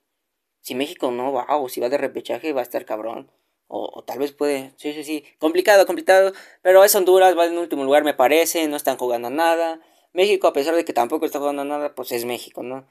Si 0.60 0.74
México 0.74 1.10
no 1.10 1.32
va 1.32 1.46
o 1.56 1.68
si 1.68 1.80
va 1.80 1.88
de 1.88 1.98
repechaje 1.98 2.52
va 2.52 2.60
a 2.60 2.64
estar 2.64 2.84
cabrón. 2.84 3.30
O, 3.74 4.04
tal 4.04 4.18
vez 4.18 4.32
puede, 4.32 4.74
sí, 4.76 4.92
sí, 4.92 5.02
sí, 5.02 5.24
complicado, 5.38 5.86
complicado, 5.86 6.34
pero 6.60 6.84
es 6.84 6.94
Honduras, 6.94 7.34
va 7.38 7.46
en 7.46 7.56
último 7.56 7.84
lugar 7.84 8.04
me 8.04 8.12
parece, 8.12 8.68
no 8.68 8.76
están 8.76 8.98
jugando 8.98 9.30
nada. 9.30 9.80
México, 10.12 10.46
a 10.46 10.52
pesar 10.52 10.74
de 10.74 10.84
que 10.84 10.92
tampoco 10.92 11.24
está 11.24 11.38
jugando 11.38 11.64
nada, 11.64 11.94
pues 11.94 12.12
es 12.12 12.26
México, 12.26 12.62
¿no? 12.62 12.86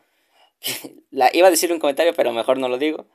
La, 1.12 1.30
iba 1.34 1.48
a 1.48 1.52
decir 1.52 1.72
un 1.72 1.78
comentario, 1.78 2.16
pero 2.16 2.34
mejor 2.34 2.58
no 2.58 2.68
lo 2.68 2.80
digo. 2.80 3.06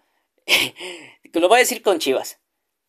lo 1.33 1.49
voy 1.49 1.57
a 1.57 1.59
decir 1.59 1.83
con 1.83 1.99
Chivas. 1.99 2.39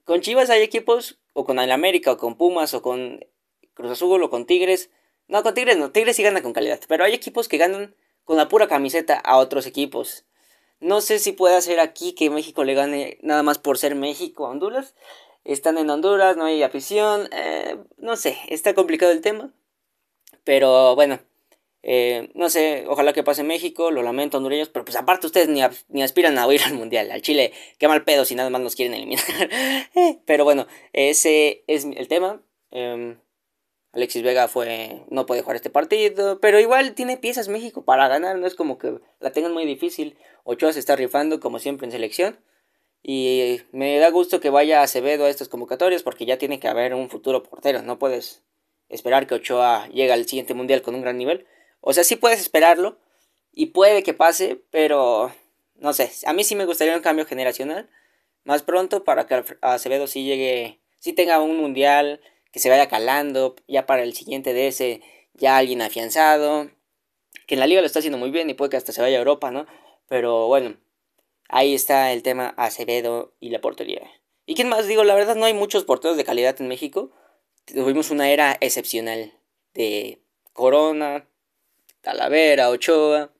Con 0.03 0.21
Chivas 0.21 0.51
hay 0.51 0.61
equipos, 0.61 1.19
o 1.33 1.43
con 1.43 1.57
el 1.57 1.71
América, 1.71 2.11
o 2.11 2.17
con 2.17 2.37
Pumas, 2.37 2.75
o 2.75 2.83
con 2.83 3.25
Cruz 3.73 3.91
Azul, 3.91 4.21
o 4.21 4.29
con 4.29 4.45
Tigres. 4.45 4.91
No, 5.27 5.43
con 5.43 5.53
Tigres 5.53 5.77
no, 5.77 5.91
Tigres 5.91 6.15
sí 6.15 6.23
gana 6.23 6.41
con 6.41 6.53
calidad, 6.53 6.79
pero 6.87 7.03
hay 7.03 7.13
equipos 7.13 7.47
que 7.47 7.57
ganan 7.57 7.95
con 8.23 8.37
la 8.37 8.47
pura 8.47 8.67
camiseta 8.67 9.17
a 9.17 9.37
otros 9.37 9.65
equipos. 9.65 10.25
No 10.79 11.01
sé 11.01 11.19
si 11.19 11.31
puede 11.31 11.61
ser 11.61 11.79
aquí 11.79 12.13
que 12.13 12.29
México 12.29 12.63
le 12.63 12.75
gane 12.75 13.17
nada 13.21 13.43
más 13.43 13.57
por 13.57 13.77
ser 13.77 13.95
México 13.95 14.45
a 14.45 14.49
Honduras. 14.49 14.95
Están 15.43 15.77
en 15.77 15.89
Honduras, 15.89 16.37
no 16.37 16.45
hay 16.45 16.61
afición. 16.61 17.29
Eh, 17.31 17.77
no 17.97 18.15
sé, 18.15 18.37
está 18.49 18.73
complicado 18.75 19.11
el 19.11 19.21
tema. 19.21 19.51
Pero 20.43 20.95
bueno, 20.95 21.19
eh, 21.83 22.29
no 22.33 22.49
sé, 22.49 22.85
ojalá 22.87 23.13
que 23.13 23.23
pase 23.23 23.43
México, 23.43 23.91
lo 23.91 24.03
lamento 24.03 24.37
hondureños, 24.37 24.69
pero 24.69 24.85
pues 24.85 24.97
aparte 24.97 25.27
ustedes 25.27 25.47
ni, 25.47 25.61
ni 25.87 26.03
aspiran 26.03 26.37
a 26.37 26.53
ir 26.53 26.61
al 26.63 26.73
Mundial, 26.73 27.11
al 27.11 27.21
Chile, 27.21 27.53
qué 27.77 27.87
mal 27.87 28.03
pedo 28.03 28.25
si 28.25 28.35
nada 28.35 28.49
más 28.49 28.61
nos 28.61 28.75
quieren 28.75 28.93
eliminar. 28.93 29.23
Eh, 29.95 30.19
pero 30.25 30.43
bueno, 30.43 30.67
ese 30.93 31.63
es 31.67 31.85
el 31.85 32.07
tema. 32.07 32.41
Em, 32.71 33.17
Alexis 33.97 34.21
Vega 34.21 34.47
fue 34.47 35.01
no 35.09 35.25
puede 35.25 35.41
jugar 35.41 35.55
este 35.55 35.71
partido, 35.71 36.39
pero 36.39 36.59
igual 36.59 36.93
tiene 36.93 37.17
piezas 37.17 37.47
México 37.47 37.83
para 37.83 38.07
ganar, 38.07 38.37
no 38.37 38.45
es 38.45 38.53
como 38.53 38.77
que 38.77 38.99
la 39.19 39.31
tengan 39.31 39.53
muy 39.53 39.65
difícil. 39.65 40.15
Ochoa 40.43 40.71
se 40.71 40.79
está 40.79 40.95
rifando 40.95 41.39
como 41.39 41.57
siempre 41.57 41.85
en 41.85 41.91
selección 41.91 42.39
y 43.01 43.59
me 43.71 43.97
da 43.97 44.11
gusto 44.11 44.39
que 44.39 44.51
vaya 44.51 44.83
Acevedo 44.83 45.25
a 45.25 45.29
estas 45.29 45.49
convocatorias 45.49 46.03
porque 46.03 46.27
ya 46.27 46.37
tiene 46.37 46.59
que 46.59 46.67
haber 46.67 46.93
un 46.93 47.09
futuro 47.09 47.41
portero, 47.41 47.81
no 47.81 47.97
puedes 47.97 48.43
esperar 48.87 49.25
que 49.25 49.33
Ochoa 49.33 49.87
llegue 49.87 50.13
al 50.13 50.27
siguiente 50.27 50.53
mundial 50.53 50.83
con 50.83 50.93
un 50.93 51.01
gran 51.01 51.17
nivel. 51.17 51.47
O 51.81 51.91
sea, 51.91 52.03
sí 52.03 52.17
puedes 52.17 52.39
esperarlo 52.39 52.99
y 53.51 53.67
puede 53.67 54.03
que 54.03 54.13
pase, 54.13 54.61
pero 54.69 55.31
no 55.73 55.93
sé, 55.93 56.11
a 56.27 56.33
mí 56.33 56.43
sí 56.43 56.55
me 56.55 56.65
gustaría 56.65 56.95
un 56.95 57.01
cambio 57.01 57.25
generacional 57.25 57.89
más 58.43 58.61
pronto 58.61 59.03
para 59.03 59.25
que 59.25 59.43
Acevedo 59.61 60.05
sí 60.05 60.23
llegue, 60.23 60.81
sí 60.99 61.13
tenga 61.13 61.41
un 61.41 61.57
mundial 61.57 62.21
se 62.59 62.69
vaya 62.69 62.87
calando, 62.87 63.55
ya 63.67 63.85
para 63.85 64.03
el 64.03 64.13
siguiente 64.13 64.67
ese, 64.67 65.01
ya 65.33 65.57
alguien 65.57 65.81
afianzado, 65.81 66.69
que 67.47 67.55
en 67.55 67.59
la 67.59 67.67
liga 67.67 67.81
lo 67.81 67.87
está 67.87 67.99
haciendo 67.99 68.17
muy 68.17 68.31
bien 68.31 68.49
y 68.49 68.53
puede 68.53 68.71
que 68.71 68.77
hasta 68.77 68.91
se 68.91 69.01
vaya 69.01 69.17
a 69.17 69.19
Europa, 69.19 69.51
¿no? 69.51 69.65
Pero 70.07 70.47
bueno, 70.47 70.77
ahí 71.49 71.73
está 71.73 72.11
el 72.11 72.23
tema 72.23 72.53
Acevedo 72.57 73.33
y 73.39 73.49
la 73.49 73.61
portería. 73.61 74.01
¿Y 74.45 74.55
quién 74.55 74.69
más? 74.69 74.87
Digo, 74.87 75.03
la 75.03 75.15
verdad 75.15 75.35
no 75.35 75.45
hay 75.45 75.53
muchos 75.53 75.83
porteros 75.83 76.17
de 76.17 76.23
calidad 76.23 76.59
en 76.59 76.67
México. 76.67 77.11
Tuvimos 77.65 78.11
una 78.11 78.29
era 78.29 78.57
excepcional 78.61 79.33
de 79.73 80.21
Corona, 80.53 81.27
Talavera, 82.01 82.69
Ochoa 82.69 83.33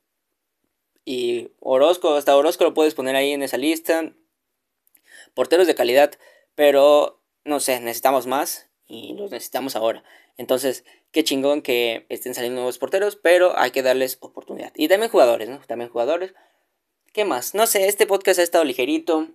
y 1.06 1.52
Orozco. 1.60 2.16
Hasta 2.16 2.36
Orozco 2.36 2.66
lo 2.66 2.74
puedes 2.74 2.94
poner 2.94 3.16
ahí 3.16 3.32
en 3.32 3.44
esa 3.44 3.58
lista. 3.58 4.14
Porteros 5.34 5.68
de 5.68 5.76
calidad, 5.76 6.12
pero 6.56 7.22
no 7.46 7.60
sé, 7.60 7.80
necesitamos 7.80 8.28
más 8.28 8.67
y 8.88 9.13
los 9.13 9.32
necesitamos 9.32 9.75
ahora. 9.75 10.03
Entonces, 10.38 10.86
qué 11.12 11.24
chingón 11.24 11.62
que 11.62 12.06
estén 12.10 12.34
saliendo 12.34 12.58
nuevos 12.58 12.77
porteros, 12.77 13.15
pero 13.15 13.58
hay 13.58 13.72
que 13.72 13.84
darles 13.84 14.17
oportunidad. 14.22 14.72
Y 14.75 14.88
también 14.88 15.12
jugadores, 15.12 15.50
¿no? 15.50 15.60
También 15.67 15.89
jugadores. 15.89 16.34
¿Qué 17.13 17.25
más? 17.25 17.56
No 17.56 17.67
sé, 17.67 17.88
este 17.88 18.08
podcast 18.08 18.39
ha 18.39 18.44
estado 18.44 18.63
ligerito. 18.63 19.29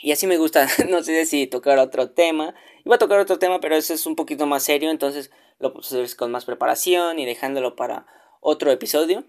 Y 0.00 0.12
así 0.12 0.26
me 0.26 0.38
gusta, 0.38 0.68
no 0.88 1.02
sé 1.02 1.26
si 1.26 1.46
tocar 1.46 1.78
otro 1.78 2.10
tema. 2.10 2.54
Iba 2.84 2.96
a 2.96 2.98
tocar 2.98 3.18
otro 3.20 3.38
tema, 3.38 3.60
pero 3.60 3.76
ese 3.76 3.94
es 3.94 4.06
un 4.06 4.16
poquito 4.16 4.46
más 4.46 4.62
serio, 4.62 4.90
entonces 4.90 5.30
lo 5.58 5.74
puse 5.74 6.04
con 6.16 6.30
más 6.30 6.44
preparación 6.44 7.18
y 7.18 7.26
dejándolo 7.26 7.76
para 7.76 8.06
otro 8.40 8.70
episodio. 8.70 9.24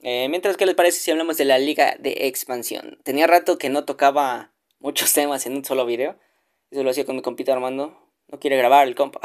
Eh, 0.00 0.28
mientras, 0.28 0.56
¿qué 0.56 0.66
les 0.66 0.74
parece 0.74 1.00
si 1.00 1.10
hablamos 1.10 1.36
de 1.36 1.44
la 1.44 1.58
liga 1.58 1.96
de 1.98 2.26
expansión? 2.26 2.98
Tenía 3.04 3.26
rato 3.26 3.58
que 3.58 3.70
no 3.70 3.84
tocaba 3.84 4.52
muchos 4.78 5.12
temas 5.14 5.46
en 5.46 5.56
un 5.56 5.64
solo 5.64 5.86
video. 5.86 6.18
Eso 6.70 6.82
lo 6.82 6.90
hacía 6.90 7.06
con 7.06 7.16
mi 7.16 7.22
compita 7.22 7.52
Armando. 7.52 8.05
No 8.28 8.40
quiere 8.40 8.56
grabar 8.56 8.88
el 8.88 8.94
compa. 8.94 9.20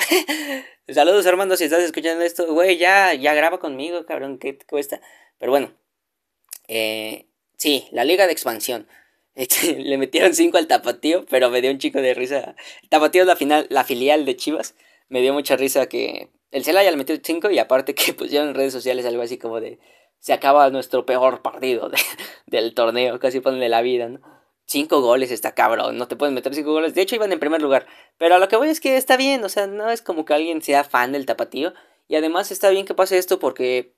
Saludos 0.88 1.26
Armando, 1.26 1.58
si 1.58 1.64
estás 1.64 1.84
escuchando 1.84 2.24
esto. 2.24 2.54
Güey, 2.54 2.78
ya, 2.78 3.14
ya 3.14 3.34
graba 3.34 3.60
conmigo, 3.60 4.06
cabrón, 4.06 4.38
¿qué 4.38 4.54
te 4.54 4.66
cuesta? 4.66 5.02
Pero 5.40 5.52
bueno. 5.52 5.74
Eh, 6.68 7.28
sí, 7.58 7.88
la 7.92 8.04
liga 8.04 8.28
de 8.28 8.34
expansión. 8.34 8.88
Le 9.36 9.98
metieron 9.98 10.34
5 10.34 10.58
al 10.58 10.68
tapatío, 10.68 11.26
pero 11.30 11.50
me 11.50 11.62
dio 11.62 11.72
un 11.72 11.80
chico 11.80 12.00
de 12.02 12.14
risa. 12.14 12.56
El 12.84 12.90
tapatío 12.90 13.22
es 13.22 13.28
la, 13.28 13.36
final, 13.36 13.66
la 13.70 13.84
filial 13.84 14.26
de 14.26 14.36
Chivas. 14.36 14.76
Me 15.10 15.22
dio 15.22 15.34
mucha 15.34 15.58
risa 15.58 15.88
que 15.88 16.30
el 16.52 16.64
Celaya 16.64 16.92
le 16.92 16.98
metió 16.98 17.16
5 17.22 17.50
y 17.50 17.60
aparte 17.60 17.96
que 17.96 18.14
pusieron 18.18 18.50
en 18.50 18.56
redes 18.56 18.74
sociales 18.74 19.06
algo 19.06 19.22
así 19.22 19.38
como 19.38 19.60
de... 19.60 19.80
Se 20.20 20.34
acaba 20.34 20.70
nuestro 20.70 21.08
peor 21.08 21.42
partido 21.42 21.90
del 22.46 22.76
torneo, 22.76 23.20
casi 23.20 23.40
ponle 23.40 23.70
la 23.70 23.82
vida, 23.82 24.08
¿no? 24.08 24.22
Cinco 24.72 25.02
goles 25.02 25.32
está 25.32 25.54
cabrón, 25.54 25.98
no 25.98 26.08
te 26.08 26.16
pueden 26.16 26.34
meter 26.34 26.56
cinco 26.56 26.72
goles. 26.72 26.96
De 26.96 27.02
hecho, 27.02 27.16
iban 27.16 27.32
en 27.32 27.40
primer 27.40 27.62
lugar. 27.62 27.86
Pero 28.18 28.36
a 28.36 28.40
lo 28.40 28.48
que 28.48 28.56
voy 28.56 28.70
es 28.70 28.80
que 28.80 28.96
está 28.96 29.18
bien, 29.18 29.44
o 29.44 29.50
sea, 29.50 29.68
no 29.68 29.90
es 29.90 30.02
como 30.02 30.24
que 30.26 30.34
alguien 30.34 30.62
sea 30.62 30.84
fan 30.84 31.12
del 31.12 31.26
tapatío. 31.26 31.74
Y 32.08 32.16
además 32.16 32.52
está 32.52 32.70
bien 32.70 32.86
que 32.86 32.94
pase 32.94 33.18
esto 33.18 33.38
porque 33.38 33.94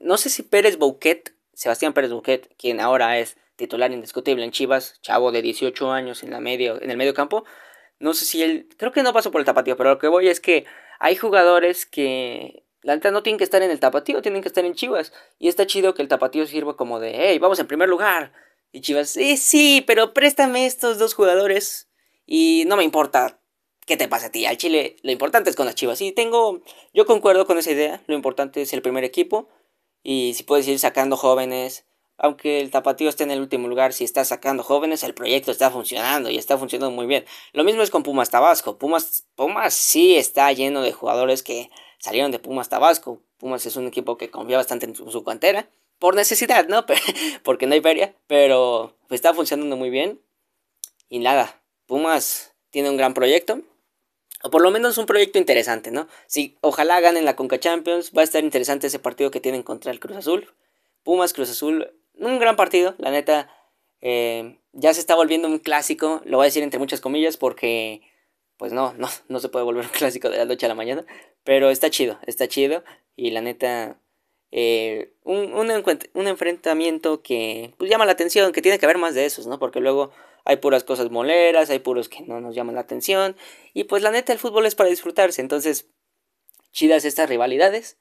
no 0.00 0.16
sé 0.16 0.30
si 0.30 0.42
Pérez 0.42 0.78
Bouquet, 0.78 1.34
Sebastián 1.52 1.92
Pérez 1.92 2.10
Bouquet, 2.12 2.54
quien 2.56 2.80
ahora 2.80 3.18
es 3.18 3.36
titular 3.56 3.90
indiscutible 3.90 4.44
en 4.44 4.52
Chivas, 4.52 5.00
chavo 5.02 5.32
de 5.32 5.42
18 5.42 5.90
años 5.90 6.22
en, 6.22 6.30
la 6.30 6.40
medio, 6.40 6.80
en 6.80 6.90
el 6.90 6.96
medio 6.96 7.12
campo. 7.12 7.44
No 7.98 8.14
sé 8.14 8.24
si 8.24 8.42
él, 8.42 8.68
creo 8.76 8.92
que 8.92 9.02
no 9.02 9.12
pasó 9.12 9.32
por 9.32 9.40
el 9.40 9.44
tapatío, 9.44 9.76
pero 9.76 9.90
lo 9.90 9.98
que 9.98 10.06
voy 10.06 10.28
es 10.28 10.38
que 10.40 10.64
hay 11.00 11.16
jugadores 11.16 11.86
que 11.86 12.62
la 12.82 12.94
neta 12.94 13.10
no 13.10 13.24
tienen 13.24 13.38
que 13.38 13.44
estar 13.44 13.62
en 13.62 13.72
el 13.72 13.80
tapatío, 13.80 14.22
tienen 14.22 14.42
que 14.42 14.48
estar 14.48 14.64
en 14.64 14.74
Chivas. 14.74 15.12
Y 15.40 15.48
está 15.48 15.66
chido 15.66 15.94
que 15.94 16.02
el 16.02 16.08
tapatío 16.08 16.46
sirva 16.46 16.76
como 16.76 17.00
de, 17.00 17.12
hey, 17.16 17.38
vamos 17.40 17.58
en 17.58 17.66
primer 17.66 17.88
lugar 17.88 18.32
y 18.72 18.80
Chivas, 18.82 19.16
eh, 19.16 19.36
sí, 19.36 19.82
pero 19.86 20.12
préstame 20.12 20.66
estos 20.66 20.98
dos 20.98 21.14
jugadores 21.14 21.88
y 22.26 22.64
no 22.66 22.76
me 22.76 22.84
importa 22.84 23.40
qué 23.86 23.96
te 23.96 24.08
pasa 24.08 24.26
a 24.26 24.30
ti. 24.30 24.44
Al 24.44 24.58
Chile, 24.58 24.96
lo 25.02 25.10
importante 25.10 25.48
es 25.48 25.56
con 25.56 25.66
las 25.66 25.74
Chivas. 25.74 26.00
Y 26.02 26.12
tengo, 26.12 26.60
yo 26.92 27.06
concuerdo 27.06 27.46
con 27.46 27.58
esa 27.58 27.70
idea. 27.70 28.02
Lo 28.06 28.14
importante 28.14 28.62
es 28.62 28.72
el 28.74 28.82
primer 28.82 29.04
equipo 29.04 29.48
y 30.02 30.34
si 30.34 30.42
puedes 30.42 30.68
ir 30.68 30.78
sacando 30.78 31.16
jóvenes. 31.16 31.86
Aunque 32.20 32.60
el 32.60 32.72
tapatío 32.72 33.08
esté 33.08 33.22
en 33.22 33.30
el 33.30 33.40
último 33.40 33.68
lugar, 33.68 33.92
si 33.92 34.02
está 34.02 34.24
sacando 34.24 34.64
jóvenes, 34.64 35.04
el 35.04 35.14
proyecto 35.14 35.52
está 35.52 35.70
funcionando 35.70 36.30
y 36.30 36.36
está 36.36 36.58
funcionando 36.58 36.94
muy 36.94 37.06
bien. 37.06 37.24
Lo 37.52 37.62
mismo 37.62 37.82
es 37.82 37.90
con 37.90 38.02
Pumas 38.02 38.28
Tabasco. 38.28 38.76
Pumas, 38.76 39.24
Pumas 39.36 39.72
sí 39.72 40.16
está 40.16 40.52
lleno 40.52 40.82
de 40.82 40.92
jugadores 40.92 41.44
que 41.44 41.70
salieron 42.00 42.32
de 42.32 42.40
Pumas 42.40 42.68
Tabasco. 42.68 43.22
Pumas 43.38 43.64
es 43.66 43.76
un 43.76 43.86
equipo 43.86 44.18
que 44.18 44.30
confía 44.32 44.56
bastante 44.56 44.86
en 44.86 44.96
su 44.96 45.22
cantera 45.22 45.70
por 45.98 46.14
necesidad, 46.14 46.68
¿no? 46.68 46.84
Porque 47.42 47.66
no 47.66 47.74
hay 47.74 47.80
feria, 47.80 48.14
pero 48.26 48.96
está 49.10 49.34
funcionando 49.34 49.76
muy 49.76 49.90
bien. 49.90 50.20
Y 51.08 51.18
nada, 51.18 51.60
Pumas 51.86 52.54
tiene 52.70 52.90
un 52.90 52.96
gran 52.96 53.14
proyecto. 53.14 53.62
O 54.42 54.50
por 54.50 54.62
lo 54.62 54.70
menos 54.70 54.98
un 54.98 55.06
proyecto 55.06 55.38
interesante, 55.38 55.90
¿no? 55.90 56.06
Si 56.26 56.56
ojalá 56.60 57.00
ganen 57.00 57.24
la 57.24 57.34
Conca 57.34 57.58
Champions, 57.58 58.12
va 58.16 58.20
a 58.20 58.24
estar 58.24 58.44
interesante 58.44 58.86
ese 58.86 59.00
partido 59.00 59.32
que 59.32 59.40
tienen 59.40 59.64
contra 59.64 59.90
el 59.90 59.98
Cruz 59.98 60.16
Azul. 60.16 60.54
Pumas, 61.02 61.32
Cruz 61.32 61.50
Azul, 61.50 61.92
un 62.14 62.38
gran 62.38 62.54
partido, 62.54 62.94
la 62.98 63.10
neta. 63.10 63.50
Eh, 64.00 64.58
ya 64.72 64.94
se 64.94 65.00
está 65.00 65.16
volviendo 65.16 65.48
un 65.48 65.58
clásico, 65.58 66.22
lo 66.24 66.36
voy 66.36 66.44
a 66.44 66.50
decir 66.50 66.62
entre 66.62 66.78
muchas 66.78 67.00
comillas 67.00 67.36
porque, 67.36 68.02
pues 68.56 68.72
no, 68.72 68.92
no, 68.94 69.08
no 69.28 69.40
se 69.40 69.48
puede 69.48 69.64
volver 69.64 69.86
un 69.86 69.90
clásico 69.92 70.30
de 70.30 70.38
la 70.38 70.44
noche 70.44 70.66
a 70.66 70.68
la 70.68 70.76
mañana. 70.76 71.04
Pero 71.42 71.70
está 71.70 71.90
chido, 71.90 72.20
está 72.26 72.46
chido. 72.46 72.84
Y 73.16 73.32
la 73.32 73.40
neta, 73.40 73.98
eh, 74.50 75.12
un, 75.24 75.52
un, 75.54 76.26
enfrentamiento 76.26 77.22
que 77.22 77.74
pues, 77.76 77.90
llama 77.90 78.06
la 78.06 78.12
atención, 78.12 78.52
que 78.52 78.62
tiene 78.62 78.78
que 78.78 78.86
haber 78.86 78.98
más 78.98 79.14
de 79.14 79.26
esos, 79.26 79.46
¿no? 79.46 79.58
Porque 79.58 79.80
luego 79.80 80.10
hay 80.44 80.56
puras 80.56 80.84
cosas 80.84 81.10
moleras, 81.10 81.68
hay 81.70 81.80
puros 81.80 82.08
que 82.08 82.22
no 82.22 82.40
nos 82.40 82.54
llaman 82.54 82.74
la 82.74 82.80
atención. 82.80 83.36
Y 83.74 83.84
pues 83.84 84.02
la 84.02 84.10
neta, 84.10 84.32
el 84.32 84.38
fútbol 84.38 84.64
es 84.66 84.74
para 84.74 84.88
disfrutarse. 84.88 85.42
Entonces, 85.42 85.90
chidas 86.72 87.04
estas 87.04 87.28
rivalidades. 87.28 87.98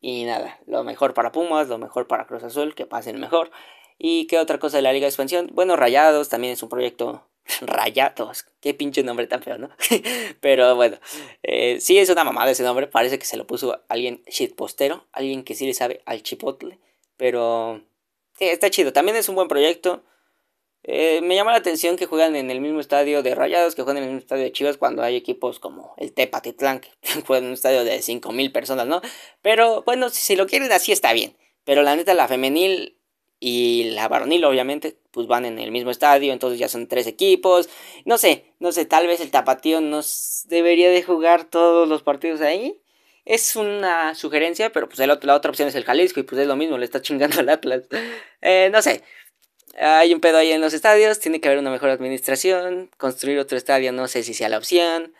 Y 0.00 0.24
nada, 0.24 0.60
lo 0.66 0.84
mejor 0.84 1.14
para 1.14 1.32
Pumas, 1.32 1.68
lo 1.68 1.78
mejor 1.78 2.06
para 2.06 2.26
Cruz 2.26 2.42
Azul, 2.42 2.74
que 2.74 2.86
pasen 2.86 3.18
mejor. 3.18 3.50
¿Y 3.98 4.26
qué 4.26 4.38
otra 4.38 4.58
cosa 4.58 4.76
de 4.76 4.82
la 4.82 4.92
Liga 4.92 5.04
de 5.04 5.08
Expansión? 5.08 5.50
Bueno, 5.54 5.74
Rayados 5.76 6.28
también 6.28 6.52
es 6.52 6.62
un 6.62 6.68
proyecto 6.68 7.26
Rayados. 7.60 8.46
Qué 8.60 8.74
pinche 8.74 9.02
nombre 9.02 9.26
tan 9.26 9.42
feo, 9.42 9.58
¿no? 9.58 9.70
Pero 10.40 10.74
bueno, 10.76 10.98
eh, 11.42 11.78
sí 11.80 11.98
es 11.98 12.10
una 12.10 12.24
mamada 12.24 12.50
ese 12.50 12.62
nombre. 12.62 12.86
Parece 12.86 13.18
que 13.18 13.24
se 13.24 13.36
lo 13.36 13.46
puso 13.46 13.82
alguien 13.88 14.22
shitpostero, 14.26 15.06
alguien 15.12 15.44
que 15.44 15.54
sí 15.54 15.66
le 15.66 15.74
sabe 15.74 16.02
al 16.06 16.22
chipotle. 16.22 16.78
Pero 17.16 17.82
sí, 18.38 18.46
está 18.46 18.70
chido. 18.70 18.92
También 18.92 19.16
es 19.16 19.28
un 19.28 19.34
buen 19.34 19.48
proyecto. 19.48 20.02
Eh, 20.88 21.20
me 21.20 21.34
llama 21.34 21.50
la 21.50 21.58
atención 21.58 21.96
que 21.96 22.06
juegan 22.06 22.36
en 22.36 22.48
el 22.50 22.60
mismo 22.60 22.78
estadio 22.78 23.22
de 23.24 23.34
Rayados, 23.34 23.74
que 23.74 23.82
juegan 23.82 23.98
en 23.98 24.04
el 24.04 24.10
mismo 24.10 24.20
estadio 24.20 24.44
de 24.44 24.52
Chivas 24.52 24.76
cuando 24.76 25.02
hay 25.02 25.16
equipos 25.16 25.58
como 25.58 25.94
el 25.96 26.12
Tepatitlán, 26.12 26.80
que 26.80 26.90
juegan 27.26 27.44
en 27.44 27.48
un 27.48 27.54
estadio 27.54 27.84
de 27.84 27.98
5.000 27.98 28.52
personas, 28.52 28.86
¿no? 28.86 29.00
Pero 29.42 29.82
bueno, 29.82 30.10
si 30.10 30.36
lo 30.36 30.46
quieren 30.46 30.70
así 30.70 30.92
está 30.92 31.12
bien. 31.12 31.36
Pero 31.64 31.82
la 31.82 31.96
neta, 31.96 32.14
la 32.14 32.28
femenil 32.28 32.95
y 33.38 33.90
la 33.90 34.08
varonil, 34.08 34.44
obviamente, 34.44 34.96
pues 35.10 35.26
van 35.26 35.44
en 35.44 35.58
el 35.58 35.70
mismo 35.70 35.90
estadio, 35.90 36.32
entonces 36.32 36.58
ya 36.58 36.68
son 36.68 36.86
tres 36.86 37.06
equipos. 37.06 37.68
No 38.04 38.18
sé, 38.18 38.44
no 38.58 38.72
sé, 38.72 38.86
tal 38.86 39.06
vez 39.06 39.20
el 39.20 39.30
Tapatío 39.30 39.80
no 39.80 40.00
debería 40.46 40.90
de 40.90 41.02
jugar 41.02 41.44
todos 41.44 41.88
los 41.88 42.02
partidos 42.02 42.40
ahí. 42.40 42.80
Es 43.24 43.56
una 43.56 44.14
sugerencia, 44.14 44.70
pero 44.70 44.88
pues 44.88 44.98
la 45.00 45.34
otra 45.34 45.50
opción 45.50 45.68
es 45.68 45.74
el 45.74 45.84
Jalisco 45.84 46.20
y 46.20 46.22
pues 46.22 46.40
es 46.40 46.46
lo 46.46 46.56
mismo, 46.56 46.78
le 46.78 46.84
está 46.84 47.02
chingando 47.02 47.40
al 47.40 47.48
Atlas. 47.48 47.82
Eh, 48.40 48.70
no 48.72 48.80
sé, 48.82 49.02
hay 49.78 50.14
un 50.14 50.20
pedo 50.20 50.38
ahí 50.38 50.52
en 50.52 50.60
los 50.60 50.72
estadios, 50.72 51.18
tiene 51.18 51.40
que 51.40 51.48
haber 51.48 51.58
una 51.58 51.70
mejor 51.70 51.90
administración, 51.90 52.90
construir 52.96 53.38
otro 53.38 53.58
estadio 53.58 53.92
no 53.92 54.08
sé 54.08 54.22
si 54.22 54.34
sea 54.34 54.48
la 54.48 54.58
opción, 54.58 55.14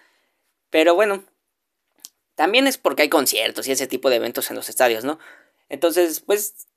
pero 0.71 0.95
bueno, 0.95 1.25
también 2.37 2.67
es 2.67 2.79
porque 2.79 3.03
hay 3.03 3.09
conciertos 3.09 3.67
y 3.67 3.73
ese 3.73 3.87
tipo 3.87 4.11
de 4.11 4.17
eventos 4.17 4.51
en 4.51 4.57
los 4.57 4.69
estadios, 4.69 5.05
¿no? 5.05 5.19
Entonces, 5.69 6.21
pues, 6.21 6.69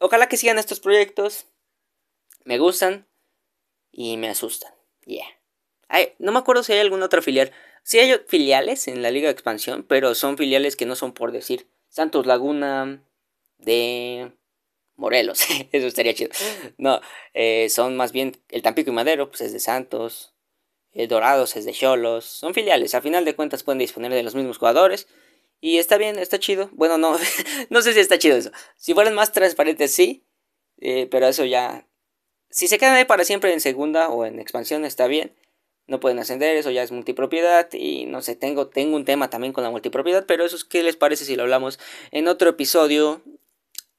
ojalá 0.00 0.28
que 0.28 0.36
sigan 0.36 0.58
estos 0.58 0.80
proyectos, 0.80 1.46
me 2.44 2.58
gustan 2.58 3.06
y 3.92 4.16
me 4.16 4.28
asustan, 4.28 4.72
yeah. 5.04 5.26
no 6.18 6.32
me 6.32 6.38
acuerdo 6.38 6.62
si 6.62 6.72
hay 6.72 6.80
alguna 6.80 7.06
otra 7.06 7.22
filial, 7.22 7.52
sí 7.84 7.98
hay 7.98 8.20
filiales 8.26 8.88
en 8.88 9.02
la 9.02 9.10
Liga 9.10 9.28
de 9.28 9.32
Expansión, 9.32 9.84
pero 9.84 10.14
son 10.14 10.36
filiales 10.36 10.74
que 10.74 10.86
no 10.86 10.96
son 10.96 11.12
por 11.12 11.32
decir 11.32 11.68
Santos 11.88 12.26
Laguna 12.26 13.04
de 13.58 14.32
Morelos, 14.96 15.40
eso 15.72 15.86
estaría 15.86 16.14
chido. 16.14 16.30
No, 16.78 17.00
eh, 17.34 17.68
son 17.68 17.96
más 17.96 18.12
bien 18.12 18.36
el 18.48 18.62
Tampico 18.62 18.90
y 18.90 18.94
Madero, 18.94 19.28
pues 19.28 19.42
es 19.42 19.52
de 19.52 19.60
Santos, 19.60 20.34
el 20.92 21.08
Dorados 21.08 21.56
es 21.56 21.64
de 21.64 21.72
Cholos, 21.72 22.24
son 22.24 22.54
filiales, 22.54 22.94
a 22.94 23.00
final 23.00 23.24
de 23.24 23.36
cuentas 23.36 23.62
pueden 23.62 23.78
disponer 23.78 24.12
de 24.12 24.22
los 24.22 24.34
mismos 24.34 24.58
jugadores. 24.58 25.08
Y 25.60 25.78
está 25.78 25.98
bien, 25.98 26.18
está 26.18 26.38
chido. 26.38 26.70
Bueno, 26.72 26.98
no, 26.98 27.18
no 27.70 27.82
sé 27.82 27.92
si 27.92 28.00
está 28.00 28.18
chido 28.18 28.36
eso. 28.36 28.50
Si 28.76 28.94
fueran 28.94 29.14
más 29.14 29.32
transparentes, 29.32 29.92
sí. 29.92 30.24
Eh, 30.80 31.06
pero 31.10 31.26
eso 31.26 31.44
ya. 31.44 31.86
Si 32.50 32.66
se 32.66 32.78
quedan 32.78 32.94
ahí 32.94 33.04
para 33.04 33.24
siempre 33.24 33.52
en 33.52 33.60
segunda 33.60 34.08
o 34.08 34.24
en 34.24 34.40
expansión, 34.40 34.84
está 34.84 35.06
bien. 35.06 35.34
No 35.86 36.00
pueden 36.00 36.18
ascender, 36.18 36.56
eso 36.56 36.70
ya 36.70 36.82
es 36.82 36.92
multipropiedad. 36.92 37.68
Y 37.72 38.06
no 38.06 38.22
sé, 38.22 38.36
tengo, 38.36 38.68
tengo 38.68 38.96
un 38.96 39.04
tema 39.04 39.28
también 39.28 39.52
con 39.52 39.64
la 39.64 39.70
multipropiedad. 39.70 40.24
Pero 40.26 40.44
eso 40.44 40.56
es 40.56 40.64
qué 40.64 40.82
les 40.82 40.96
parece 40.96 41.24
si 41.24 41.36
lo 41.36 41.42
hablamos 41.42 41.78
en 42.10 42.28
otro 42.28 42.50
episodio 42.50 43.22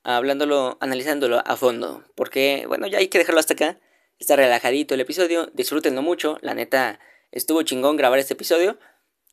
hablándolo, 0.03 0.77
analizándolo 0.79 1.41
a 1.45 1.55
fondo. 1.57 2.03
Porque, 2.15 2.65
bueno, 2.67 2.87
ya 2.87 2.99
hay 2.99 3.07
que 3.07 3.19
dejarlo 3.19 3.39
hasta 3.39 3.53
acá. 3.53 3.79
Está 4.19 4.35
relajadito 4.35 4.93
el 4.93 5.01
episodio, 5.01 5.49
disfrútenlo 5.53 6.01
mucho. 6.01 6.37
La 6.41 6.53
neta, 6.53 6.99
estuvo 7.31 7.63
chingón 7.63 7.97
grabar 7.97 8.19
este 8.19 8.33
episodio. 8.33 8.77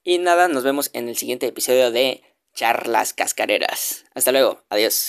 Y 0.09 0.17
nada, 0.17 0.49
nos 0.49 0.65
vemos 0.65 0.89
en 0.95 1.07
el 1.11 1.19
siguiente 1.19 1.47
episodio 1.47 1.91
de 1.91 2.23
Charlas 2.55 3.13
Cascareras. 3.13 4.07
Hasta 4.15 4.33
luego, 4.33 4.65
adiós. 4.71 5.07